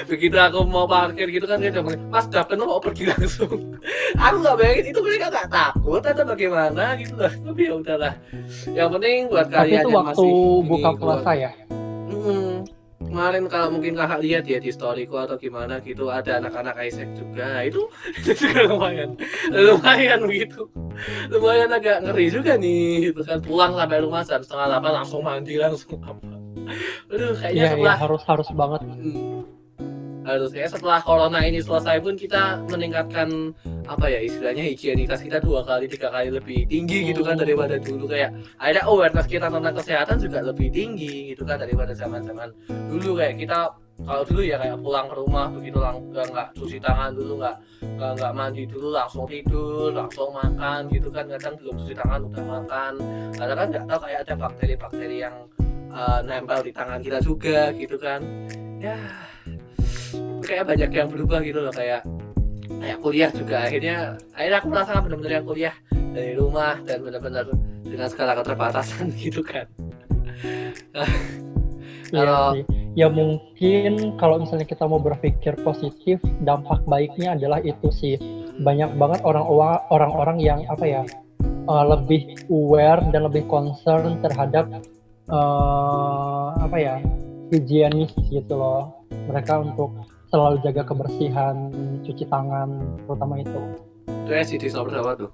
begitu 0.05 0.37
aku 0.37 0.63
mau 0.69 0.85
parkir 0.85 1.27
gitu 1.33 1.49
kan 1.49 1.57
dia 1.57 1.73
bilang 1.73 1.89
mas 2.07 2.29
udah 2.29 2.45
penuh 2.45 2.65
mau 2.69 2.81
pergi 2.81 3.09
langsung. 3.09 3.57
Aku 4.15 4.35
nggak 4.41 4.55
bayangin 4.61 4.85
itu 4.93 4.99
mereka 5.01 5.25
nggak 5.33 5.49
takut 5.49 6.01
atau 6.05 6.25
bagaimana 6.25 6.83
gitu 7.01 7.13
loh. 7.17 7.33
Tapi 7.33 7.61
ya 7.65 7.73
udahlah. 7.77 8.13
Yang 8.69 8.89
penting 8.97 9.17
buat 9.33 9.47
Tapi 9.49 9.55
kalian 9.57 9.81
itu 9.81 9.89
yang 9.89 9.97
waktu 9.97 10.13
masih 10.13 10.33
buka 10.69 10.89
puasa 10.97 11.31
ya. 11.33 11.51
Hmm, 12.13 12.52
kemarin 13.13 13.45
kalau 13.45 13.69
mungkin 13.77 13.93
kakak 13.93 14.25
lihat 14.25 14.43
ya 14.49 14.57
di 14.57 14.73
storyku 14.73 15.21
atau 15.21 15.37
gimana 15.37 15.77
gitu 15.85 16.09
ada 16.09 16.41
anak-anak 16.41 16.81
Isaac 16.81 17.13
juga. 17.13 17.45
Nah, 17.45 17.61
itu 17.61 17.85
itu 18.17 18.31
juga 18.33 18.73
lumayan. 18.73 19.13
Lumayan 19.53 20.25
begitu 20.25 20.65
lumayan 21.29 21.69
agak 21.73 22.01
ngeri 22.01 22.25
juga 22.33 22.57
nih 22.57 23.13
gitu 23.13 23.21
kan. 23.21 23.37
Pulang 23.45 23.77
sampai 23.77 24.01
rumah 24.01 24.25
jam 24.25 24.41
setengah 24.41 24.65
delapan 24.65 24.91
langsung 24.97 25.21
mandi 25.21 25.61
langsung 25.61 26.01
apa 26.01 26.33
aduh 27.11 27.35
kayaknya 27.37 27.59
iya 27.59 27.67
setelah 27.75 27.97
harus 27.99 28.21
harus 28.25 28.49
banget. 28.55 28.81
Hmm. 28.87 29.43
Harus 30.23 30.49
kayak 30.55 30.71
setelah 30.71 30.99
corona 31.03 31.43
ini 31.43 31.59
selesai 31.59 31.99
pun 31.99 32.15
kita 32.15 32.63
meningkatkan 32.71 33.51
apa 33.83 34.07
ya 34.07 34.19
istilahnya 34.23 34.63
higienitas 34.71 35.19
kita 35.19 35.43
dua 35.43 35.67
kali 35.67 35.91
tiga 35.91 36.07
kali 36.07 36.31
lebih 36.31 36.63
tinggi 36.67 37.11
gitu 37.11 37.21
kan 37.21 37.35
daripada 37.35 37.75
dulu. 37.75 38.07
Kayak 38.07 38.31
ada 38.59 38.81
awareness 38.87 39.27
kita 39.27 39.51
tentang 39.51 39.75
kesehatan 39.75 40.17
juga 40.23 40.39
lebih 40.39 40.71
tinggi 40.71 41.35
gitu 41.35 41.43
kan 41.43 41.59
daripada 41.59 41.91
zaman 41.91 42.23
zaman 42.23 42.49
dulu. 42.87 43.19
Kayak 43.19 43.35
kita 43.43 43.59
kalau 44.03 44.23
dulu 44.25 44.41
ya 44.41 44.57
kayak 44.57 44.79
pulang 44.81 45.05
ke 45.05 45.15
rumah 45.15 45.45
begitu 45.53 45.77
lang 45.77 45.95
nggak 46.09 46.47
cuci 46.57 46.77
tangan 46.81 47.11
dulu 47.13 47.33
nggak 47.37 47.55
nggak 48.17 48.33
mandi 48.33 48.63
dulu 48.65 48.89
langsung 48.89 49.29
tidur 49.29 49.91
langsung 49.91 50.31
makan 50.31 50.87
gitu 50.89 51.11
kan. 51.11 51.27
Kadang 51.27 51.53
belum 51.59 51.75
cuci 51.83 51.93
tangan 51.99 52.19
udah 52.31 52.43
makan. 52.43 52.93
Karena 53.35 53.53
kan 53.53 53.67
nggak 53.69 53.85
tahu 53.91 53.99
kayak 54.07 54.19
ada 54.23 54.33
bakteri-bakteri 54.39 55.17
yang 55.19 55.35
uh, 55.91 56.19
nempel 56.23 56.59
di 56.63 56.71
tangan 56.71 56.99
kita 57.03 57.19
juga 57.19 57.69
gitu 57.75 57.99
kan. 57.99 58.23
Ya 58.79 58.99
kayak 60.53 60.65
banyak 60.69 60.91
yang 60.93 61.09
berubah 61.09 61.39
gitu 61.41 61.59
loh 61.65 61.73
kayak 61.73 62.05
kayak 62.77 62.97
kuliah 63.01 63.31
juga 63.33 63.65
akhirnya 63.65 63.97
akhirnya 64.37 64.57
aku 64.61 64.67
merasa 64.69 65.01
benar-benar 65.01 65.33
yang 65.41 65.47
kuliah 65.49 65.75
dari 66.13 66.31
rumah 66.37 66.77
dan 66.85 67.01
benar-benar 67.01 67.45
dengan 67.81 68.07
segala 68.13 68.37
keterbatasan 68.37 69.09
gitu 69.25 69.41
kan 69.41 69.65
Iya 72.13 72.29
Kalau- 72.29 72.53
sih. 72.53 72.65
Ya 72.93 73.09
mungkin 73.09 74.13
kalau 74.21 74.37
misalnya 74.45 74.69
kita 74.69 74.85
mau 74.85 75.01
berpikir 75.01 75.57
positif, 75.65 76.21
dampak 76.45 76.85
baiknya 76.85 77.33
adalah 77.33 77.57
itu 77.65 77.89
sih. 77.89 78.21
Banyak 78.61 79.01
banget 79.01 79.25
orang 79.25 79.49
orang-orang 79.89 80.37
yang 80.37 80.61
apa 80.69 80.85
ya 80.85 81.01
uh, 81.65 81.85
lebih 81.89 82.37
aware 82.53 83.01
dan 83.09 83.25
lebih 83.25 83.49
concern 83.49 84.21
terhadap 84.21 84.69
uh, 85.25 86.53
apa 86.61 86.77
ya 86.77 86.95
higienis 87.49 88.13
gitu 88.29 88.53
loh. 88.53 88.93
Mereka 89.09 89.73
untuk 89.73 89.97
selalu 90.33 90.57
jaga 90.65 90.81
kebersihan, 90.81 91.69
cuci 92.01 92.25
tangan, 92.25 92.81
terutama 93.05 93.37
itu. 93.37 93.61
itu 94.25 94.31
SGD 94.33 94.73
nomor 94.73 94.89
berapa 94.89 95.11
tuh? 95.13 95.29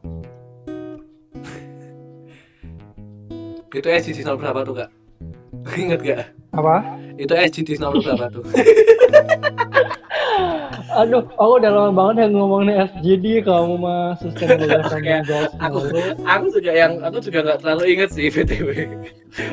Itu 3.71 3.87
SGD 3.87 4.27
nomor 4.27 4.43
berapa 4.43 4.59
tuh 4.67 4.75
kak? 4.75 4.89
Inget 5.79 5.99
gak 6.03 6.35
Apa? 6.51 6.99
itu 7.15 7.31
SGD 7.31 7.79
nomor 7.79 8.03
berapa 8.03 8.27
tuh? 8.27 8.43
Aduh, 10.89 11.23
aku 11.37 11.63
udah 11.63 11.71
lama 11.71 11.91
banget 11.95 12.27
yang 12.27 12.33
ngomongin 12.35 12.83
SGD 12.91 13.47
kamu 13.47 13.79
mah 13.79 14.19
sustainable 14.19 14.67
development 14.83 15.23
goals 15.29 15.53
aku 15.61 15.77
aku 16.27 16.45
juga 16.59 16.71
yang 16.75 16.97
aku 17.05 17.21
juga 17.21 17.39
nggak 17.45 17.59
terlalu 17.61 17.83
inget 17.93 18.09
sih 18.09 18.27
btw 18.27 18.89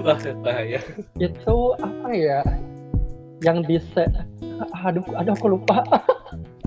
wah 0.01 0.17
bahaya. 0.43 0.81
Itu 1.21 1.77
apa 1.77 2.09
ya 2.17 2.41
yang 3.45 3.65
di 3.65 3.77
set. 3.93 4.13
Aduh 4.85 5.05
aduh 5.17 5.33
aku 5.37 5.47
lupa. 5.53 5.85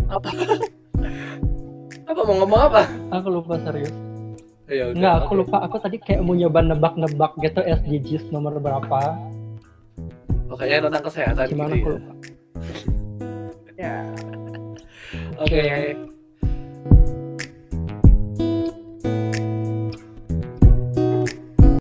Apa? 0.10 0.30
Apa 2.10 2.22
mau 2.26 2.36
ngomong 2.42 2.62
apa? 2.74 2.82
Aku 3.14 3.28
lupa 3.30 3.62
serius. 3.62 3.94
Ya 4.70 4.94
udah, 4.94 4.98
nggak 4.98 5.16
aku 5.26 5.34
lupa. 5.46 5.58
Aku 5.66 5.82
tadi 5.82 5.98
kayak 5.98 6.22
mau 6.22 6.38
nyoba 6.38 6.62
nebak-nebak 6.62 7.34
gitu 7.42 7.62
SDGs 7.62 8.30
nomor 8.30 8.58
berapa. 8.62 9.18
Pokoknya 10.50 10.86
tentang 10.86 11.04
kesehatan 11.06 11.46
gimana 11.50 11.74
gitu 11.78 11.78
aku 11.78 11.90
ya? 11.90 11.98
lupa. 11.98 12.14
Ya. 13.80 13.96
Oke 15.40 15.64